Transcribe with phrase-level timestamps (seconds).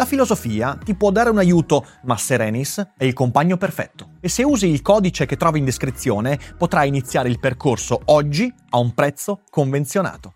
[0.00, 4.12] La filosofia ti può dare un aiuto, ma Serenis è il compagno perfetto.
[4.20, 8.78] E se usi il codice che trovi in descrizione, potrai iniziare il percorso oggi a
[8.78, 10.32] un prezzo convenzionato.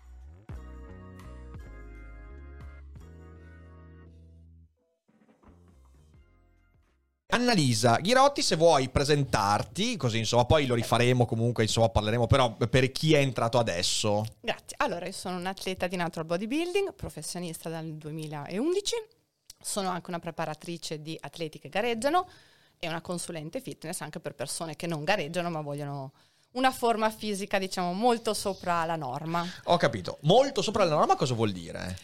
[7.29, 12.91] Annalisa Ghirotti, se vuoi presentarti, così insomma poi lo rifaremo comunque, insomma parleremo, però per
[12.91, 14.25] chi è entrato adesso.
[14.41, 14.77] Grazie.
[14.77, 19.23] Allora, io sono un atleta di natural bodybuilding, professionista dal 2011
[19.65, 22.29] sono anche una preparatrice di atleti che gareggiano
[22.77, 26.11] e una consulente fitness anche per persone che non gareggiano ma vogliono
[26.51, 29.43] una forma fisica diciamo molto sopra la norma.
[29.65, 30.19] Ho capito.
[30.21, 31.97] Molto sopra la norma cosa vuol dire?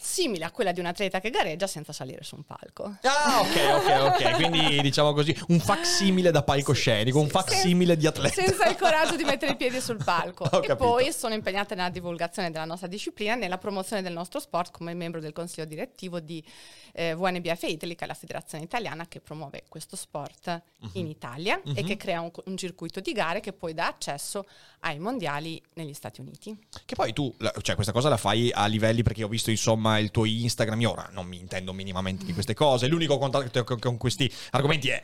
[0.00, 2.98] Simile a quella di un atleta che gareggia senza salire su un palco.
[3.02, 4.34] Ah, ok, ok, ok.
[4.38, 8.42] Quindi diciamo così, un facsimile da palcoscenico, sì, un facsimile sen- di atleta.
[8.42, 10.44] Senza il coraggio di mettere i piedi sul palco.
[10.44, 10.76] Ho e capito.
[10.76, 15.20] poi sono impegnata nella divulgazione della nostra disciplina, nella promozione del nostro sport come membro
[15.20, 16.44] del consiglio direttivo di
[16.92, 20.90] eh, VNBF Italy, che è la federazione italiana che promuove questo sport uh-huh.
[20.92, 21.72] in Italia uh-huh.
[21.74, 24.46] e che crea un, un circuito di gare che poi dà accesso
[24.80, 26.56] ai mondiali negli Stati Uniti.
[26.84, 30.10] Che poi tu, cioè questa cosa la fai a livelli perché ho visto insomma il
[30.10, 34.30] tuo Instagram, io ora non mi intendo minimamente di queste cose, l'unico contatto con questi
[34.50, 35.00] argomenti è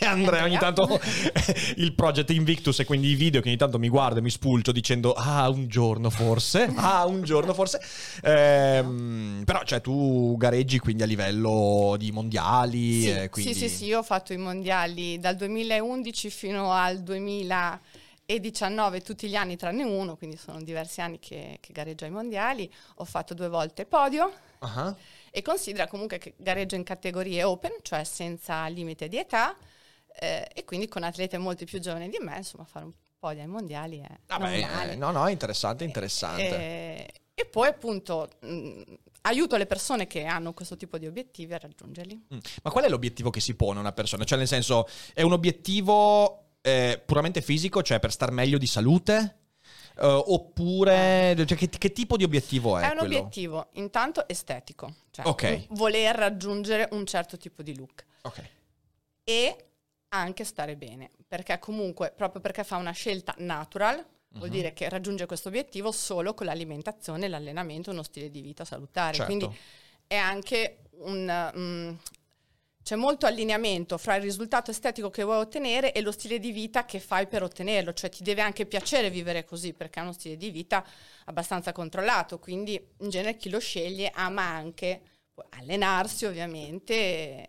[0.04, 1.00] Andrea ogni tanto
[1.76, 4.72] il project Invictus e quindi i video che ogni tanto mi guardo e mi spulcio
[4.72, 7.80] dicendo ah un giorno forse, ah un giorno forse,
[8.22, 13.02] ehm, però cioè tu gareggi quindi a livello di mondiali.
[13.02, 13.54] Sì, quindi...
[13.54, 17.80] sì, sì, sì, io ho fatto i mondiali dal 2011 fino al 2000
[18.30, 22.10] e 19 tutti gli anni tranne uno, quindi sono diversi anni che, che gareggio ai
[22.10, 24.94] mondiali, ho fatto due volte podio uh-huh.
[25.30, 29.56] e considera comunque che gareggio in categorie open, cioè senza limite di età
[30.20, 33.48] eh, e quindi con atlete molto più giovani di me, insomma fare un podio ai
[33.48, 34.18] mondiali è...
[34.26, 36.42] Ah beh, eh, no, no, interessante, interessante.
[36.42, 38.28] E, e, e poi appunto...
[38.40, 38.82] Mh,
[39.22, 42.26] aiuto le persone che hanno questo tipo di obiettivi a raggiungerli.
[42.34, 42.38] Mm.
[42.62, 44.24] Ma qual è l'obiettivo che si pone una persona?
[44.24, 49.36] Cioè, nel senso, è un obiettivo eh, puramente fisico, cioè per star meglio di salute?
[49.98, 52.82] Uh, oppure cioè, che, che, tipo di obiettivo è?
[52.82, 53.16] È un quello?
[53.16, 55.66] obiettivo intanto estetico, cioè okay.
[55.70, 58.04] voler raggiungere un certo tipo di look.
[58.22, 58.48] Ok.
[59.24, 59.56] E
[60.10, 64.38] anche stare bene, perché comunque, proprio perché fa una scelta natural, uh-huh.
[64.38, 64.54] vuol mhm.
[64.54, 69.16] dire che raggiunge questo obiettivo solo con l'alimentazione, l'allenamento, uno stile di vita salutare.
[69.16, 69.32] Certo.
[69.32, 69.58] Quindi
[70.06, 71.98] è anche un, um,
[72.88, 76.86] c'è molto allineamento fra il risultato estetico che vuoi ottenere e lo stile di vita
[76.86, 80.38] che fai per ottenerlo, cioè ti deve anche piacere vivere così perché è uno stile
[80.38, 80.82] di vita
[81.26, 85.02] abbastanza controllato, quindi in genere chi lo sceglie ama anche
[85.50, 87.46] allenarsi ovviamente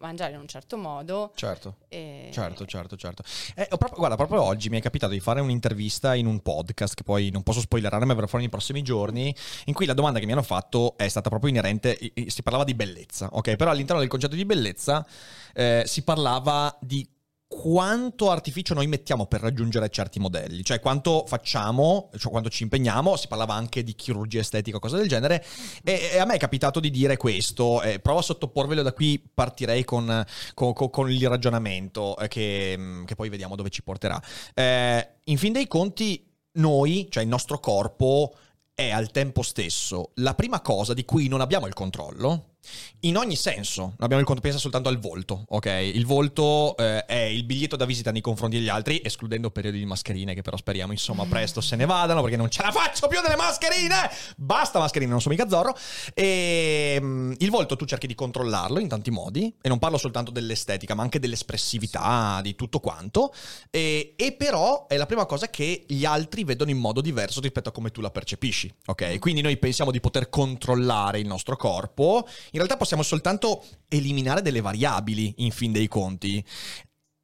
[0.00, 1.32] mangiare in un certo modo.
[1.34, 2.30] Certo, e...
[2.32, 3.22] certo, certo, certo.
[3.54, 7.02] Eh, proprio, guarda, proprio oggi mi è capitato di fare un'intervista in un podcast, che
[7.02, 9.34] poi non posso spoilerare, ma verrà fuori nei prossimi giorni,
[9.66, 12.74] in cui la domanda che mi hanno fatto è stata proprio inerente, si parlava di
[12.74, 13.56] bellezza, ok?
[13.56, 15.06] Però all'interno del concetto di bellezza
[15.54, 17.06] eh, si parlava di
[17.48, 23.16] quanto artificio noi mettiamo per raggiungere certi modelli, cioè quanto facciamo, cioè quanto ci impegniamo,
[23.16, 25.44] si parlava anche di chirurgia estetica o cose del genere,
[25.84, 29.22] e, e, a me è capitato di dire questo, eh, provo a sottoporvelo da qui,
[29.32, 30.24] partirei con,
[30.54, 34.20] con, con il ragionamento eh, che, che, poi vediamo dove ci porterà.
[34.52, 38.34] Eh, in fin dei conti, noi, cioè il nostro corpo,
[38.74, 42.55] è al tempo stesso la prima cosa di cui non abbiamo il controllo
[43.00, 45.66] in ogni senso, abbiamo il conto, pensa soltanto al volto, ok?
[45.66, 49.84] Il volto eh, è il biglietto da visita nei confronti degli altri, escludendo periodi di
[49.84, 53.20] mascherine che però speriamo insomma presto se ne vadano perché non ce la faccio più
[53.20, 54.10] delle mascherine!
[54.36, 55.76] Basta mascherine, non sono mica Zorro.
[56.14, 60.30] E um, il volto tu cerchi di controllarlo in tanti modi e non parlo soltanto
[60.30, 63.32] dell'estetica ma anche dell'espressività, di tutto quanto.
[63.70, 67.68] E, e però è la prima cosa che gli altri vedono in modo diverso rispetto
[67.68, 69.18] a come tu la percepisci, ok?
[69.18, 72.26] Quindi noi pensiamo di poter controllare il nostro corpo
[72.56, 76.44] realtà possiamo soltanto eliminare delle variabili in fin dei conti.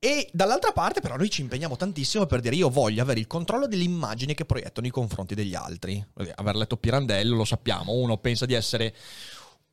[0.05, 3.69] E dall'altra parte però noi ci impegniamo tantissimo per dire io voglio avere il controllo
[3.69, 6.05] dell'immagine che proietto nei confronti degli altri.
[6.35, 8.95] Aver letto Pirandello lo sappiamo, uno pensa di essere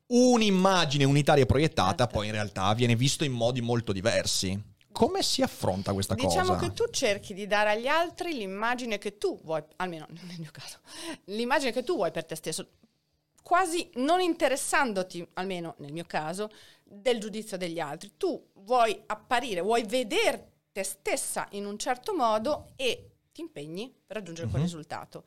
[0.07, 2.17] un'immagine unitaria proiettata, Certo.
[2.17, 4.59] poi in realtà viene visto in modi molto diversi.
[4.91, 6.59] Come si affronta questa Diciamo cosa?
[6.59, 10.79] che tu cerchi di dare agli altri l'immagine che tu vuoi, almeno nel mio caso,
[11.25, 12.67] l'immagine che tu vuoi per te stesso,
[13.41, 16.49] quasi non interessandoti, almeno nel mio caso,
[16.83, 18.13] del giudizio degli altri.
[18.17, 24.17] Tu vuoi apparire, vuoi vedere te stessa in un certo modo e ti impegni per
[24.17, 24.67] raggiungere quel Mhm.
[24.67, 25.23] risultato.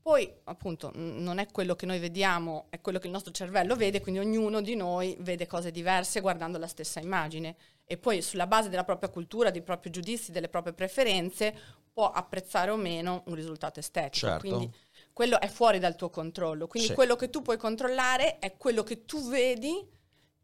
[0.00, 4.00] Poi, appunto, non è quello che noi vediamo, è quello che il nostro cervello vede,
[4.00, 7.56] quindi ognuno di noi vede cose diverse guardando la stessa immagine.
[7.84, 11.52] E poi, sulla base della propria cultura, dei propri giudizi, delle proprie preferenze,
[11.92, 14.26] può apprezzare o meno un risultato estetico.
[14.26, 14.46] Certo.
[14.46, 14.72] Quindi,
[15.16, 16.66] quello è fuori dal tuo controllo.
[16.66, 16.94] Quindi, Sì.
[16.94, 19.82] quello che tu puoi controllare è quello che tu vedi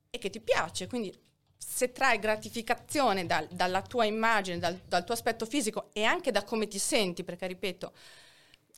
[0.09, 0.87] e che ti piace.
[0.87, 1.15] Quindi,
[1.59, 6.43] se trai gratificazione dal- dalla tua immagine, dal, dal tuo aspetto fisico e anche da
[6.43, 7.93] come ti senti, perché ripeto,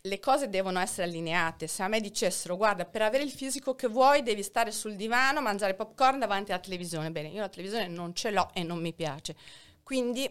[0.03, 1.69] le cose devono essere allineate.
[1.69, 5.41] Se a me dicessero, guarda, per avere il fisico che vuoi devi stare sul divano,
[5.43, 7.13] mangiare popcorn davanti alla televisione.
[7.13, 9.37] Bene, io la televisione non ce l'ho e non mi piace.
[9.85, 10.29] Quindi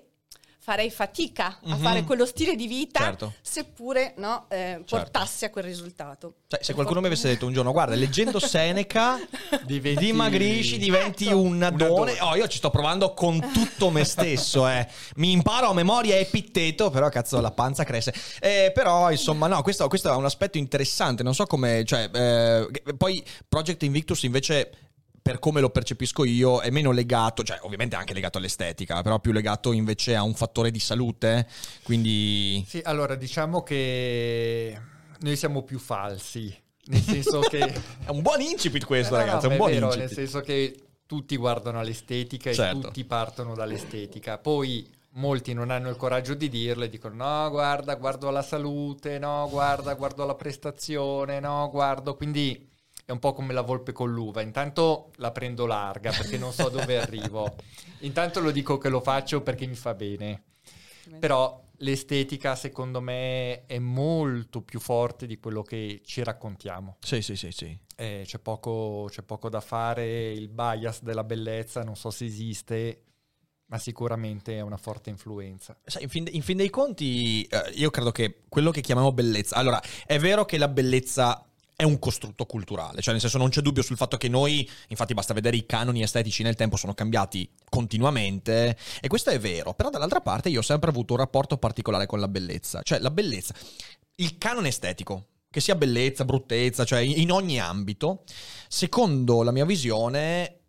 [0.64, 1.82] farei fatica a Mhm.
[1.82, 3.34] fare quello stile di vita, Certo.
[3.42, 6.36] seppure no, eh, portassi a quel risultato.
[6.48, 9.20] Cioè, se qualcuno mi avesse detto un giorno, guarda, leggendo Seneca,
[9.66, 11.38] Diventi- dimagrisci, diventi Ecco.
[11.42, 12.12] un adone.
[12.14, 12.18] adone.
[12.22, 14.88] Oh, io ci sto provando con tutto me stesso, eh.
[15.16, 18.14] Mi imparo a memoria Epitteto, però cazzo la panza cresce.
[18.40, 21.24] Eh, però, insomma, no, questo, questo è un aspetto interessante.
[21.24, 24.72] Non so come, cioè, eh, poi Project Invictus invece
[25.24, 29.32] per come lo percepisco io, è meno legato, cioè ovviamente anche legato all'estetica, però più
[29.32, 31.48] legato invece a un fattore di salute.
[31.82, 32.64] Quindi.
[32.68, 34.78] Sì, allora diciamo che
[35.22, 36.54] noi siamo più falsi,
[36.88, 37.60] nel senso che...
[38.04, 39.46] È un buon incipit questo, No, no, ragazzi.
[39.46, 40.08] È ma un buon vero, incipit.
[40.08, 42.80] nel senso che tutti guardano all'estetica e Certo.
[42.80, 44.38] tutti partono dall'estetica.
[44.38, 49.20] Poi molti non hanno il coraggio di dirlo e dicono no, guarda, guardo alla salute,
[49.20, 52.18] no, guarda, guardo alla prestazione, no, guardo...
[52.18, 52.72] Quindi
[53.06, 54.42] è un po' come la volpe con l'uva.
[54.42, 57.56] Intanto la prendo larga perché non so dove arrivo.
[58.00, 60.44] Intanto lo dico che lo faccio perché mi fa bene.
[61.20, 66.98] Però l'estetica secondo me è molto più forte di quello che ci raccontiamo.
[67.02, 67.78] Sì, sì, sì, sì.
[67.96, 73.04] Eh, c'è, poco, c'è poco da fare, il bias della bellezza non so se esiste,
[73.66, 75.78] ma sicuramente è una forte influenza.
[75.84, 79.56] Sai, in fin, in fin dei conti, eh, io credo che quello che chiamiamo bellezza.
[79.58, 83.62] Allora, è vero che la bellezza è un costrutto culturale, cioè nel senso non c'è
[83.62, 87.50] dubbio sul fatto che noi, infatti basta vedere i canoni estetici nel tempo sono cambiati
[87.70, 92.06] continuamente e questo è vero, però dall'altra parte io ho sempre avuto un rapporto particolare
[92.06, 93.54] con la bellezza, cioè la bellezza,
[94.16, 98.24] il canone estetico, che sia bellezza, bruttezza, cioè in ogni ambito,
[98.68, 100.62] secondo la mia visione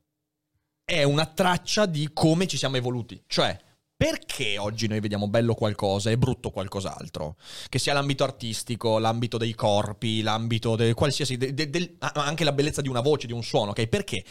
[0.85, 3.59] è una traccia di come ci siamo evoluti, cioè
[3.97, 7.37] perché oggi noi vediamo bello qualcosa e brutto qualcos'altro?
[7.69, 11.37] Che sia l'ambito artistico, l'ambito dei corpi, l'ambito del qualsiasi.
[11.37, 13.87] de- de- ah, anche la bellezza di una voce, di un suono, ok?
[13.87, 14.25] Perché?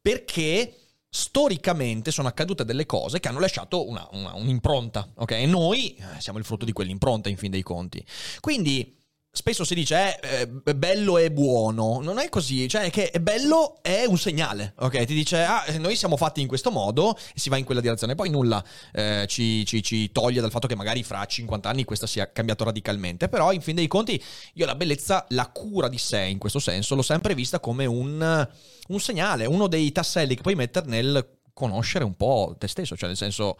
[0.00, 0.74] Perché
[1.08, 5.30] storicamente sono accadute delle cose che hanno lasciato una- una- un'impronta, ok?
[5.32, 8.04] E noi eh, siamo il frutto di quell'impronta, in fin dei conti.
[8.40, 8.94] Quindi.
[9.36, 13.76] Spesso si dice eh, eh, bello e buono, non è così, cioè che è bello
[13.82, 15.04] è un segnale, ok?
[15.04, 18.14] Ti dice ah, noi siamo fatti in questo modo e si va in quella direzione,
[18.14, 22.06] poi nulla eh, ci, ci- ci toglie dal fatto che magari fra 50 anni questo
[22.06, 24.20] sia cambiato radicalmente, però in fin dei conti
[24.54, 28.48] io la bellezza, la cura di sé in questo senso l'ho sempre vista come un,
[28.88, 33.08] un segnale, uno dei tasselli che puoi mettere nel conoscere un po' te stesso, cioè
[33.08, 33.58] nel senso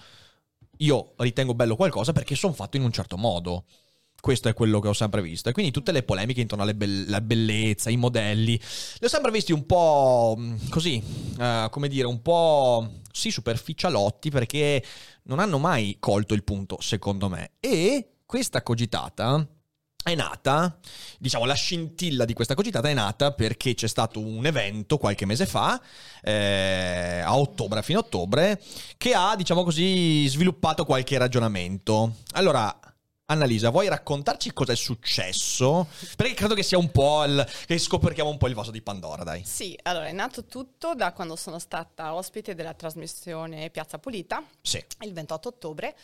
[0.78, 3.64] io ritengo bello qualcosa perché sono fatto in un certo modo.
[4.20, 5.48] Questo è quello che ho sempre visto.
[5.48, 9.52] E quindi tutte le polemiche intorno alla alla bellezza, i modelli, li ho sempre visti
[9.52, 11.02] un po' mh, così,
[11.38, 14.82] eh, come dire, un po' sì, superficialotti perché
[15.24, 17.52] non hanno mai colto il punto, secondo me.
[17.60, 19.46] E questa cogitata
[20.02, 20.78] è nata,
[21.18, 25.46] diciamo, la scintilla di questa cogitata è nata perché c'è stato un evento qualche mese
[25.46, 25.80] fa,
[26.22, 28.62] eh, a ottobre, a fine ottobre,
[28.96, 32.18] che ha, diciamo così, sviluppato qualche ragionamento.
[32.34, 32.78] Allora,
[33.28, 35.88] Annalisa, vuoi raccontarci cosa è successo?
[36.16, 37.44] Perché credo che sia un po' il.
[37.66, 39.42] che scopriamo un po' il vaso di Pandora, dai.
[39.44, 44.80] Sì, allora è nato tutto da quando sono stata ospite della trasmissione Piazza Pulita, Sì.
[45.00, 45.96] il 28 ottobre.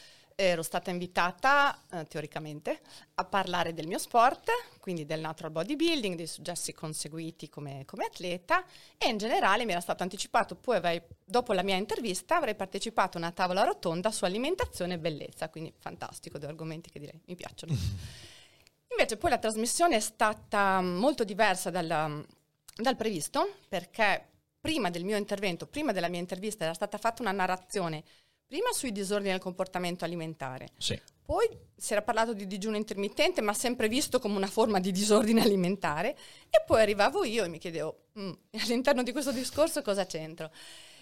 [0.44, 2.80] Ero stata invitata, eh, teoricamente,
[3.14, 8.64] a parlare del mio sport, quindi del natural bodybuilding, dei successi conseguiti come, come atleta
[8.98, 13.18] e in generale mi era stato anticipato, poi avrei- dopo la mia intervista avrei partecipato
[13.18, 17.36] a una tavola rotonda su alimentazione e bellezza, quindi fantastico, due argomenti che direi mi
[17.36, 17.76] piacciono.
[18.90, 22.26] Invece poi la trasmissione è stata molto diversa dal,
[22.74, 24.26] dal previsto perché
[24.60, 28.02] prima del mio intervento, prima della mia intervista era stata fatta una narrazione
[28.46, 31.00] prima sui disordini del comportamento alimentare, Sì.
[31.24, 35.40] poi si era parlato di digiuno intermittente, ma sempre visto come una forma di disordine
[35.42, 36.10] alimentare,
[36.50, 38.32] e poi arrivavo io e mi chiedevo, "Mm,
[38.62, 40.50] all'interno di questo discorso cosa c'entro?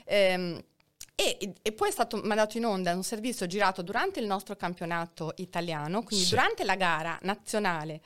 [0.04, 0.62] Ehm,
[1.14, 5.32] e, e poi è stato mandato in onda un servizio girato durante il nostro campionato
[5.36, 6.30] italiano, quindi Sì.
[6.30, 8.00] durante la gara nazionale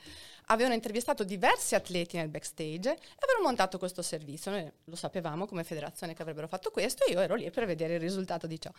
[0.47, 4.51] avevano intervistato diversi atleti nel backstage e avevano montato questo servizio.
[4.51, 7.95] Noi lo sapevamo come federazione che avrebbero fatto questo e io ero lì per vedere
[7.95, 8.71] il risultato di ciò.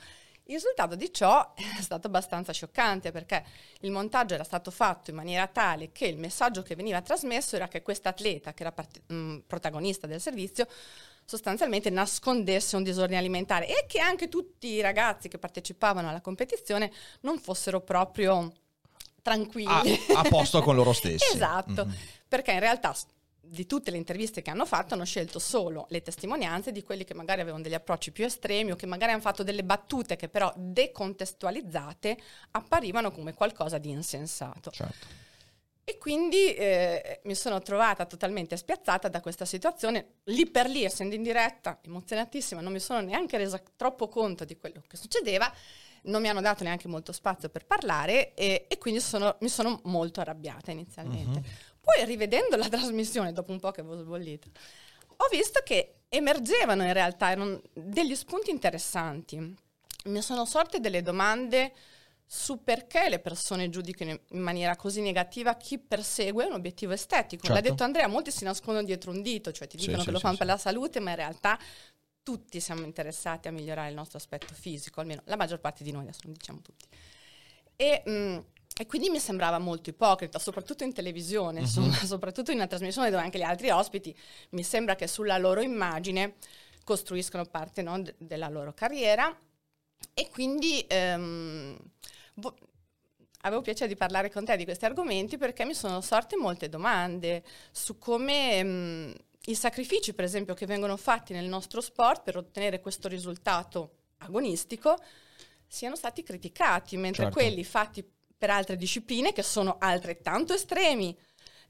[0.45, 3.45] Il risultato di ciò è stato abbastanza scioccante perché
[3.81, 7.69] il montaggio era stato fatto in maniera tale che il messaggio che veniva trasmesso era
[7.69, 10.67] che questa atleta, che era part- mh, protagonista del servizio,
[11.25, 16.93] sostanzialmente nascondesse un disordine alimentare e che anche tutti i ragazzi che partecipavano alla competizione
[17.23, 18.53] non fossero proprio
[19.27, 19.99] tranquilli.
[20.15, 21.35] A, a posto con loro stessi.
[21.35, 21.95] Esatto, Mhm.
[22.29, 22.95] perché in realtà
[23.49, 27.15] di tutte le interviste che hanno fatto hanno scelto solo le testimonianze di quelli che
[27.15, 30.53] magari avevano degli approcci più estremi o che magari hanno fatto delle battute che però
[30.57, 32.17] decontestualizzate
[32.53, 34.71] apparivano come qualcosa di insensato.
[34.71, 35.25] Certo.
[35.89, 40.15] E quindi eh, mi sono trovata totalmente spiazzata da questa situazione.
[40.25, 44.57] Lì per lì, essendo in diretta, emozionatissima, non mi sono neanche resa troppo conto di
[44.57, 45.49] quello che succedeva.
[46.07, 49.81] Non mi hanno dato neanche molto spazio per parlare e, e quindi sono- mi sono
[49.85, 51.43] molto arrabbiata inizialmente.
[51.81, 54.51] Poi rivedendo la trasmissione, dopo un po' che avevo sbollito,
[55.19, 59.55] ho visto che emergevano in realtà erano degli spunti interessanti.
[60.05, 61.73] Mi sono sorte delle domande
[62.29, 67.47] su perché le persone giudicano in maniera così negativa chi persegue un obiettivo estetico.
[67.49, 67.71] L'ha Certo.
[67.71, 70.23] detto Andrea, molti si nascondono dietro un dito, cioè ti dicono sì, che lo sì,
[70.23, 70.41] fanno sì.
[70.41, 71.59] per la salute, ma in realtà
[72.27, 76.03] tutti siamo interessati a migliorare il nostro aspetto fisico, almeno la maggior parte di noi,
[76.03, 76.85] adesso non diciamo tutti.
[77.77, 78.39] E, mm,
[78.77, 83.23] e quindi mi sembrava molto ipocrita, soprattutto in televisione, insomma, soprattutto in una trasmissione dove
[83.23, 84.13] anche gli altri ospiti,
[84.51, 86.35] mi sembra che sulla loro immagine
[86.83, 89.33] costruiscono parte no, de- della loro carriera
[90.13, 91.79] e quindi ehm,
[92.35, 92.57] vo-
[93.43, 97.45] avevo piacere di parlare con te di questi argomenti perché mi sono sorte molte domande
[97.71, 99.15] su come ehm,
[99.47, 104.97] i sacrifici, per esempio, che vengono fatti nel nostro sport per ottenere questo risultato agonistico
[105.69, 107.39] siano stati criticati, mentre Certo.
[107.39, 108.05] quelli fatti
[108.39, 111.17] per altre discipline che sono altrettanto estremi,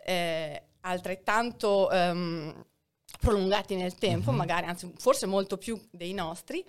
[0.05, 2.65] eh, altrettanto ehm,
[3.21, 4.37] prolungati nel tempo, Mhm.
[4.37, 6.65] magari anzi forse molto più dei nostri,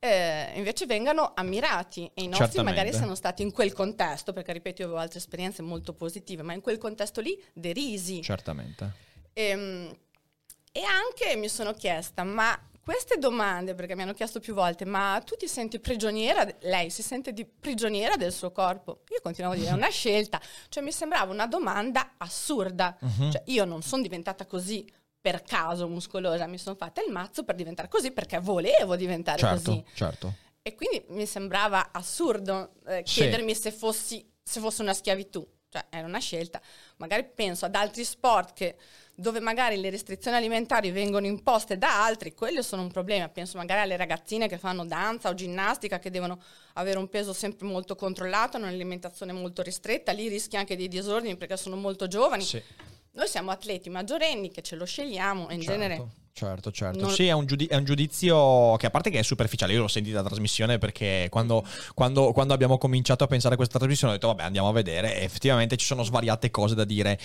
[0.00, 2.62] eh, invece vengano ammirati e i nostri Certamente.
[2.78, 6.52] magari siano stati in quel contesto, perché ripeto io avevo altre esperienze molto positive, ma
[6.52, 8.22] in quel contesto lì derisi.
[8.22, 8.92] Certamente.
[9.32, 9.96] Ehm,
[10.78, 15.20] E, anche mi sono chiesta, ma queste domande, perché mi hanno chiesto più volte, ma
[15.24, 19.02] tu ti senti prigioniera, lei si sente di prigioniera del suo corpo?
[19.10, 20.40] Io continuavo a dire, è una scelta.
[20.68, 22.96] Cioè mi sembrava una domanda assurda.
[23.00, 23.32] Mhm.
[23.32, 24.88] Cioè, io non sono diventata così
[25.20, 29.70] per caso muscolosa, mi sono fatta il mazzo per diventare così perché volevo diventare certo,
[29.70, 29.84] così.
[29.94, 30.34] certo.
[30.62, 33.20] E quindi mi sembrava assurdo eh, Sì.
[33.22, 35.44] chiedermi se fossi se fosse una schiavitù.
[35.70, 36.60] Cioè, era una scelta.
[36.96, 38.76] Magari penso ad altri sport che,
[39.20, 43.28] dove magari le restrizioni alimentari vengono imposte da altri, quelli sono un problema.
[43.28, 46.40] Penso magari alle ragazzine che fanno danza o ginnastica, che devono
[46.74, 51.36] avere un peso sempre molto controllato, hanno un'alimentazione molto ristretta, lì rischi anche dei disordini
[51.36, 52.44] perché sono molto giovani.
[52.44, 52.62] Sì.
[53.10, 56.06] Noi siamo atleti maggiorenni che ce lo scegliamo e in genere
[56.38, 57.00] Certo, certo.
[57.06, 59.80] non- Sì, è un, giudi- è un giudizio che a parte che è superficiale, io
[59.80, 61.64] l'ho sentita la trasmissione perché quando,
[61.94, 65.18] quando- quando abbiamo cominciato a pensare a questa trasmissione ho detto vabbè andiamo a vedere
[65.20, 67.18] e effettivamente ci sono svariate cose da dire.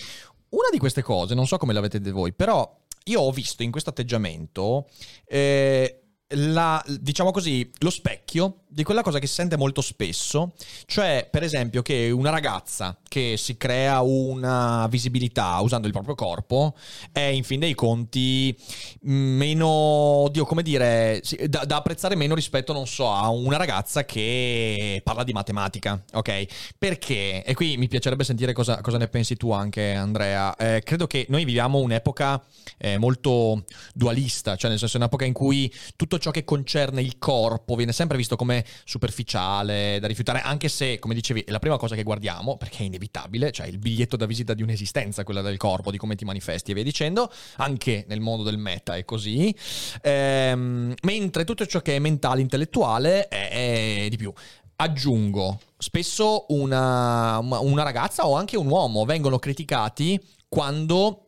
[0.49, 3.69] Una di queste cose, non so come la vedete voi, però io ho visto in
[3.71, 4.87] questo atteggiamento
[5.27, 5.99] eh,
[6.35, 10.53] la- diciamo così, lo specchio di quella cosa che si sente molto spesso,
[10.85, 16.75] cioè per esempio che una ragazza che si crea una visibilità usando il proprio corpo
[17.11, 18.57] è in fin dei conti
[19.01, 25.01] meno, oddio, come dire, da, da apprezzare meno rispetto, non so, a una ragazza che
[25.03, 26.45] parla di matematica, ok?
[26.77, 31.05] Perché, e qui mi piacerebbe sentire cosa, cosa ne pensi tu anche Andrea, Eh, credo
[31.07, 32.43] che noi viviamo un'epoca
[32.77, 37.75] eh, molto dualista, cioè nel senso un'epoca in cui tutto ciò che concerne il corpo
[37.75, 41.95] viene sempre visto come superficiale, da rifiutare, anche se, come dicevi, è la prima cosa
[41.95, 45.91] che guardiamo, perché è inevitabile, cioè il biglietto da visita di un'esistenza, quella del corpo,
[45.91, 49.55] di come ti manifesti e via dicendo, anche nel mondo del meta è così,
[50.01, 54.31] Ehm, mentre tutto ciò che è mentale, intellettuale è, è di più.
[54.75, 61.22] Aggiungo, spesso una, una- una ragazza o anche un uomo vengono criticati quando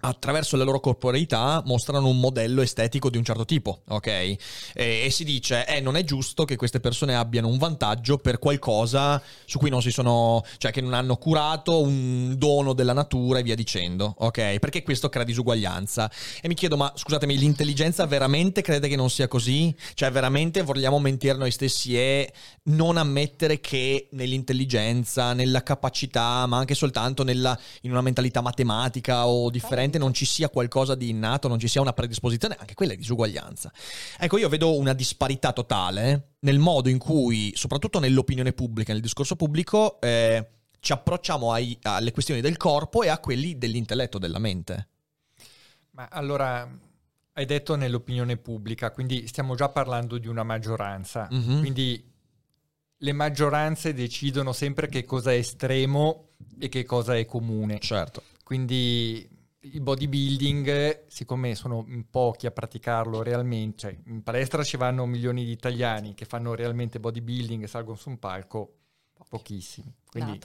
[0.00, 4.06] attraverso la loro corporeità mostrano un modello estetico di un certo tipo, ok?
[4.06, 4.36] E,
[4.74, 9.20] e si dice, eh, non è giusto che queste persone abbiano un vantaggio per qualcosa
[9.44, 13.42] su cui non si sono, cioè che non hanno curato un dono della natura e
[13.42, 14.58] via dicendo, ok?
[14.58, 16.10] Perché questo crea disuguaglianza.
[16.40, 19.74] E mi chiedo, ma scusatemi, l'intelligenza veramente crede che non sia così?
[19.94, 22.32] Cioè veramente vogliamo mentire noi stessi e
[22.64, 29.50] non ammettere che nell'intelligenza, nella capacità, ma anche soltanto nella, in una mentalità matematica o
[29.50, 32.96] differente non ci sia qualcosa di innato, non ci sia una predisposizione, anche quella è
[32.96, 33.72] disuguaglianza.
[34.18, 39.36] Ecco, io vedo una disparità totale nel modo in cui, soprattutto nell'opinione pubblica, nel discorso
[39.36, 40.46] pubblico, eh,
[40.80, 44.88] ci approcciamo ai- alle questioni del corpo e a quelli dell'intelletto, della mente.
[45.92, 46.68] Ma allora
[47.32, 51.28] hai detto nell'opinione pubblica, quindi stiamo già parlando di una maggioranza.
[51.30, 51.60] Mhm.
[51.60, 52.04] Quindi
[53.00, 57.78] le maggioranze decidono sempre che cosa è estremo e che cosa è comune.
[57.78, 58.22] Certo.
[58.42, 59.28] Quindi
[59.60, 65.44] il bodybuilding, siccome sono in pochi a praticarlo realmente, cioè in palestra ci vanno milioni
[65.44, 68.74] di italiani che fanno realmente bodybuilding e salgono su un palco,
[69.28, 69.92] pochissimi.
[70.10, 70.40] Quindi,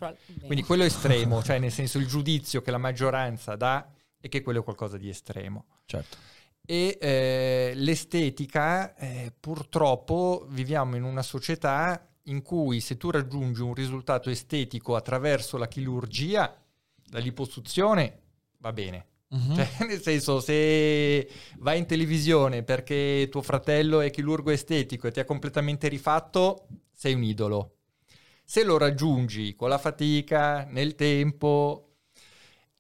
[0.46, 3.88] quindi quello è estremo, cioè nel senso il giudizio che la maggioranza dà
[4.20, 5.66] è che quello è qualcosa di estremo.
[5.86, 6.18] Certo.
[6.66, 13.74] E eh, l'estetica, eh, purtroppo viviamo in una società in cui se tu raggiungi un
[13.74, 16.58] risultato estetico attraverso la chirurgia,
[17.12, 18.23] la liposuzione,
[18.64, 19.06] va bene.
[19.28, 19.56] Mhm.
[19.56, 25.20] Cioè, nel senso, se vai in televisione perché tuo fratello è chirurgo estetico e ti
[25.20, 27.76] ha completamente rifatto, sei un idolo.
[28.46, 31.96] Se lo raggiungi con la fatica, nel tempo,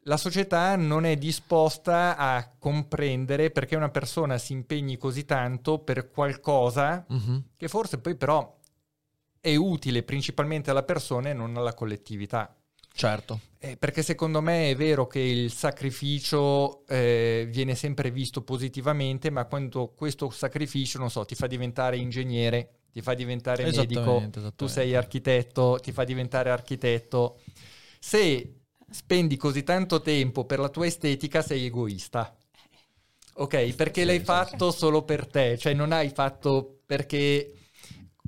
[0.05, 6.09] la società non è disposta a comprendere perché una persona si impegni così tanto per
[6.11, 7.43] qualcosa Mhm.
[7.57, 8.57] che forse poi però
[9.41, 12.55] è utile principalmente alla persona e non alla collettività.
[12.93, 13.39] Certo.
[13.65, 19.45] Eh, perché secondo me è vero che il sacrificio eh, viene sempre visto positivamente, ma
[19.45, 24.65] quando questo sacrificio, non so, ti fa diventare ingegnere, ti fa diventare medico, Esattamente, tu
[24.65, 24.67] esattamente.
[24.67, 27.39] sei architetto, ti fa diventare architetto.
[27.99, 32.35] Se spendi così tanto tempo per la tua estetica, sei egoista.
[33.35, 37.62] Ok, perché l'hai fatto solo per te, cioè non hai fatto perché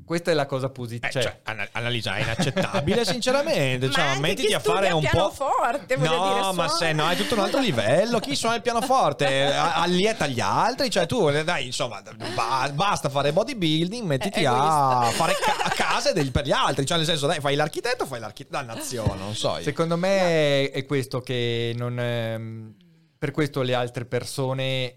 [0.05, 1.09] questa è la cosa Eh, positiva.
[1.21, 3.89] cioè, Anna- Annalisa, è inaccettabile, sinceramente.
[3.89, 5.09] Cioè, mettiti a fare un po'.
[5.09, 8.19] pianoforte, voglio no, dire, ma se no, è tutto un altro livello.
[8.19, 10.89] Chi suona il pianoforte allieta gli altri.
[10.89, 12.01] Cioè, tu, dai, insomma,
[12.33, 16.85] ba- basta fare bodybuilding, mettiti È a fare ca- case del- per gli altri.
[16.85, 18.55] Cioè, nel senso, dai, fai l'architetto, fai l'architetto.
[18.57, 19.57] Dannazione, non so.
[19.57, 19.63] io.
[19.63, 21.99] Secondo me è questo che non...
[21.99, 22.75] ehm,
[23.17, 24.95] per questo le altre persone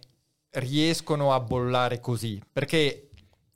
[0.51, 2.40] riescono a bollare così.
[2.53, 3.09] Perché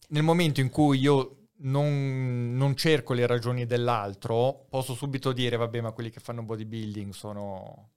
[0.09, 5.81] nel momento in cui io non, non cerco le ragioni dell'altro, posso subito dire, vabbè,
[5.81, 7.91] ma quelli che fanno bodybuilding sono,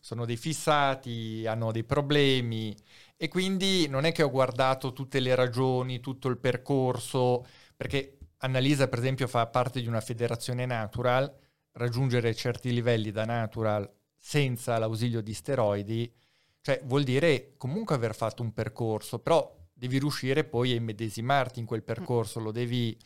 [0.00, 2.76] sono dei fissati, hanno dei problemi.
[3.16, 7.46] E quindi non è che ho guardato tutte le ragioni, tutto il percorso,
[7.76, 11.32] perché Annalisa, per esempio, fa parte di una federazione natural,
[11.72, 16.12] raggiungere certi livelli da natural senza l'ausilio di steroidi,
[16.60, 21.64] cioè vuol dire comunque aver fatto un percorso, però devi riuscire poi a immedesimarti in
[21.64, 22.96] quel percorso, lo devi...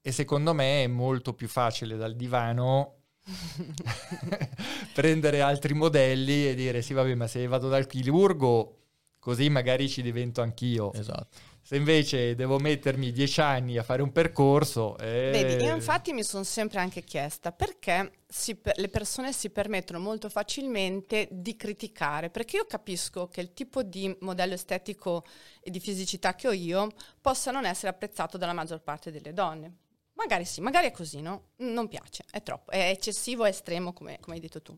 [0.00, 2.98] E secondo me è molto più facile dal divano
[4.94, 8.80] prendere altri modelli e dire sì vabbè ma se vado dal chirurgo
[9.18, 10.92] così magari ci divento anch'io.
[10.92, 11.38] Esatto.
[11.66, 14.98] Se invece devo mettermi dieci anni a fare un percorso...
[14.98, 19.98] eh, Vedi, io infatti mi sono sempre anche chiesta perché si le persone si permettono
[19.98, 25.24] molto facilmente di criticare, perché io capisco che il tipo di modello estetico
[25.62, 29.72] e di fisicità che ho io possa non essere apprezzato dalla maggior parte delle donne.
[30.16, 31.52] Magari sì, magari è così, no?
[31.56, 34.76] Non piace, è troppo, è eccessivo, è estremo, come, come hai detto tu.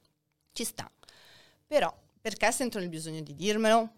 [0.52, 0.88] Ci sta.
[1.66, 3.92] Però, perché sentono il bisogno di dirmelo?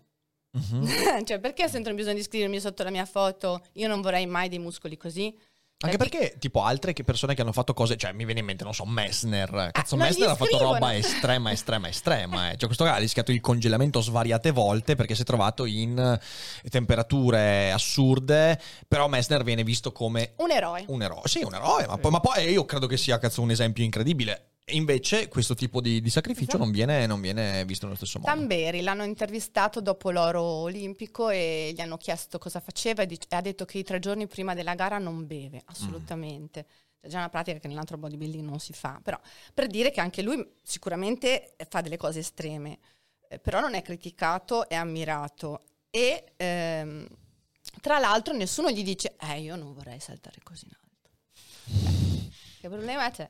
[0.70, 1.24] Mhm.
[1.26, 4.58] cioè, perché sentono bisogno di scrivermi sotto la mia foto io non vorrei mai dei
[4.58, 5.34] muscoli così?
[5.80, 8.46] Anche Perché- perché, tipo, altre che persone che hanno fatto cose, cioè, mi viene in
[8.46, 9.68] mente, non so, Messner.
[9.70, 12.48] Cazzo, non gli Messner ha fatto roba estrema, estrema, estrema.
[12.50, 12.56] Eh.
[12.56, 16.68] Cioè, questo qua ha rischiato il congelamento svariate volte perché si è trovato in eh,
[16.68, 18.60] temperature assurde.
[18.88, 20.84] Però Messner viene visto come Un eroe.
[20.88, 21.22] un eroe.
[21.26, 24.54] Sì, un eroe, ma poi, ma poi io credo che sia, cazzo, un esempio incredibile.
[24.70, 26.64] E invece questo tipo di, di sacrificio Esatto.
[26.64, 28.30] non, viene, non viene visto nello stesso modo.
[28.30, 33.36] Tamberi l'hanno intervistato dopo l'oro olimpico e gli hanno chiesto cosa faceva e, dic- e
[33.36, 36.66] ha detto che i tre giorni prima della gara non beve, assolutamente.
[37.00, 39.18] È già una pratica che nell'altro bodybuilding non si fa, però
[39.54, 42.78] per dire che anche lui sicuramente fa delle cose estreme,
[43.28, 47.06] eh, però non è criticato, è ammirato e ehm,
[47.80, 50.87] tra l'altro nessuno gli dice eh io non vorrei saltare così in alto.
[52.68, 53.28] Eh, Che problema c'è?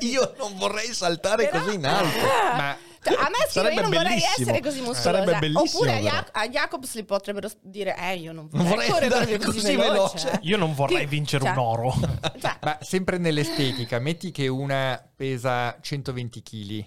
[0.06, 2.18] Io non vorrei saltare Però- così in alto.
[2.56, 4.34] Ma Cioè, a me scrive Sarebbe io non vorrei bellissimo.
[4.50, 5.00] essere così muscolosa.
[5.00, 6.00] Sarebbe bellissimo, Oppure a.
[6.00, 9.76] Jac- a Jacobs li potrebbero dire, eh, io non vorrei, vorrei correre andare così, così
[9.76, 10.16] veloce.
[10.24, 10.38] veloce.
[10.42, 11.94] Io non vorrei Che- vincere cioè- un oro.
[12.40, 16.84] Cioè, Ma sempre nell'estetica, metti che una pesa 120 kg.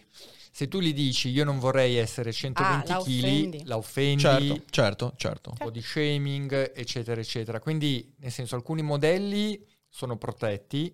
[0.53, 3.61] Se tu gli dici io non vorrei essere 120 Ah, la kg, offendi.
[3.65, 5.49] la offendi, Certo, certo, certo.
[5.51, 7.61] un po' di shaming, eccetera, eccetera.
[7.61, 10.93] Quindi, nel senso, alcuni modelli sono protetti.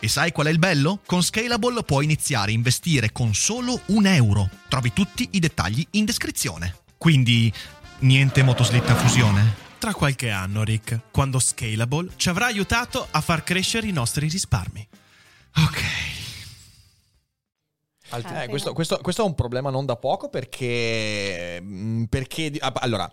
[0.00, 1.00] E sai qual è il bello?
[1.06, 4.48] Con Scalable puoi iniziare a investire con solo un euro.
[4.68, 6.76] Trovi tutti i dettagli in descrizione.
[6.96, 7.52] Quindi,
[8.00, 9.66] niente motoslitta fusione?
[9.78, 14.86] Tra qualche anno, Rick, quando Scalable ci avrà aiutato a far crescere i nostri risparmi.
[15.56, 15.82] Ok.
[18.10, 21.60] Altri- Ah, Eh, questo, questo- questo è un problema non da poco perché...
[21.62, 23.10] mm, perché ah, allora,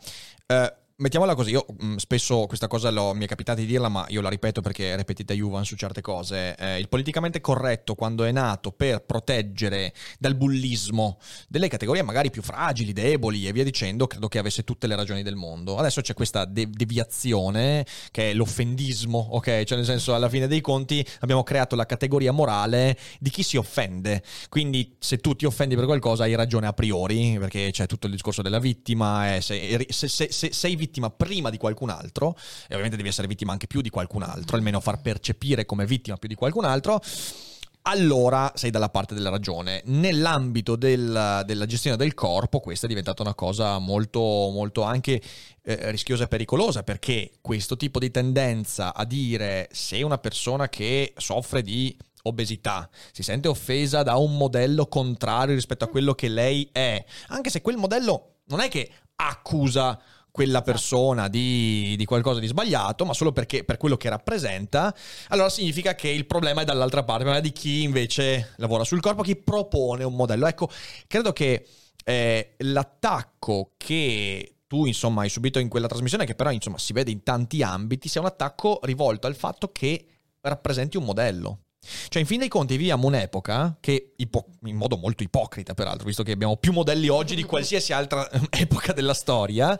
[0.47, 4.05] eh, mettiamola così, io mm, spesso questa cosa l'ho- mi è capitato di dirla, ma
[4.09, 6.55] io la ripeto perché repetita Juvan su certe cose.
[6.55, 11.17] Eh, il politicamente corretto, quando è nato per proteggere dal bullismo
[11.49, 15.21] delle categorie magari più fragili, deboli e via dicendo, credo che avesse tutte le ragioni
[15.21, 15.77] del mondo.
[15.77, 19.63] Adesso c'è questa de- deviazione che è l'offendismo, ok?
[19.63, 23.57] Cioè nel senso, alla fine dei conti abbiamo creato la categoria morale di chi si
[23.57, 24.23] offende.
[24.47, 28.13] Quindi se tu ti offendi per qualcosa hai ragione a priori, perché c'è tutto il
[28.13, 32.69] discorso della vittima, e se, se- se- se sei vittima prima di qualcun altro, e
[32.69, 36.29] ovviamente devi essere vittima anche più di qualcun altro, almeno far percepire come vittima più
[36.29, 37.01] di qualcun altro,
[37.87, 39.81] allora sei dalla parte della ragione.
[39.85, 45.21] Nell'ambito del- della gestione del corpo, questa è diventata una cosa molto, molto anche
[45.67, 51.13] eh, rischiosa e pericolosa, perché questo tipo di tendenza a dire se una persona che
[51.17, 56.69] soffre di obesità si sente offesa da un modello contrario rispetto a quello che lei
[56.71, 59.99] è, anche se quel modello non è che accusa
[60.35, 64.93] quella persona di, di qualcosa di sbagliato, ma solo perché per quello che rappresenta,
[65.29, 69.21] allora significa che il problema è dall'altra parte, ma di chi invece lavora sul corpo,
[69.21, 70.45] chi propone un modello.
[70.45, 70.69] Ecco,
[71.07, 71.65] credo che
[72.03, 77.11] eh, l'attacco che tu insomma hai subito in quella trasmissione, che però insomma si vede
[77.11, 80.05] in tanti ambiti, sia un attacco rivolto al fatto che
[80.41, 81.59] rappresenti un modello.
[82.09, 86.31] Cioè, in fin dei conti, viviamo un'epoca che, in modo molto ipocrita, peraltro, visto che
[86.31, 89.79] abbiamo più modelli oggi di qualsiasi altra epoca della storia,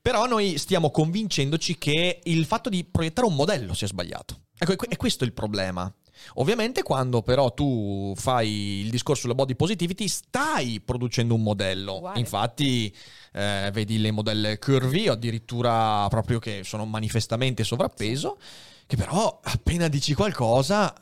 [0.00, 4.42] però noi stiamo convincendoci che il fatto di proiettare un modello sia sbagliato.
[4.58, 5.92] Ecco, è que- è questo il problema.
[6.34, 11.96] Ovviamente quando però tu fai il discorso sulla body positivity stai producendo un modello.
[11.96, 12.18] Uguale.
[12.18, 12.94] Infatti
[13.32, 18.38] eh, vedi le modelle curvy o addirittura proprio che sono manifestamente sovrappeso,
[18.86, 20.94] che però appena dici qualcosa...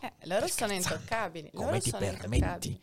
[0.00, 1.50] Eh, loro sono intoccabili.
[1.52, 2.78] Come loro ti sono permetti?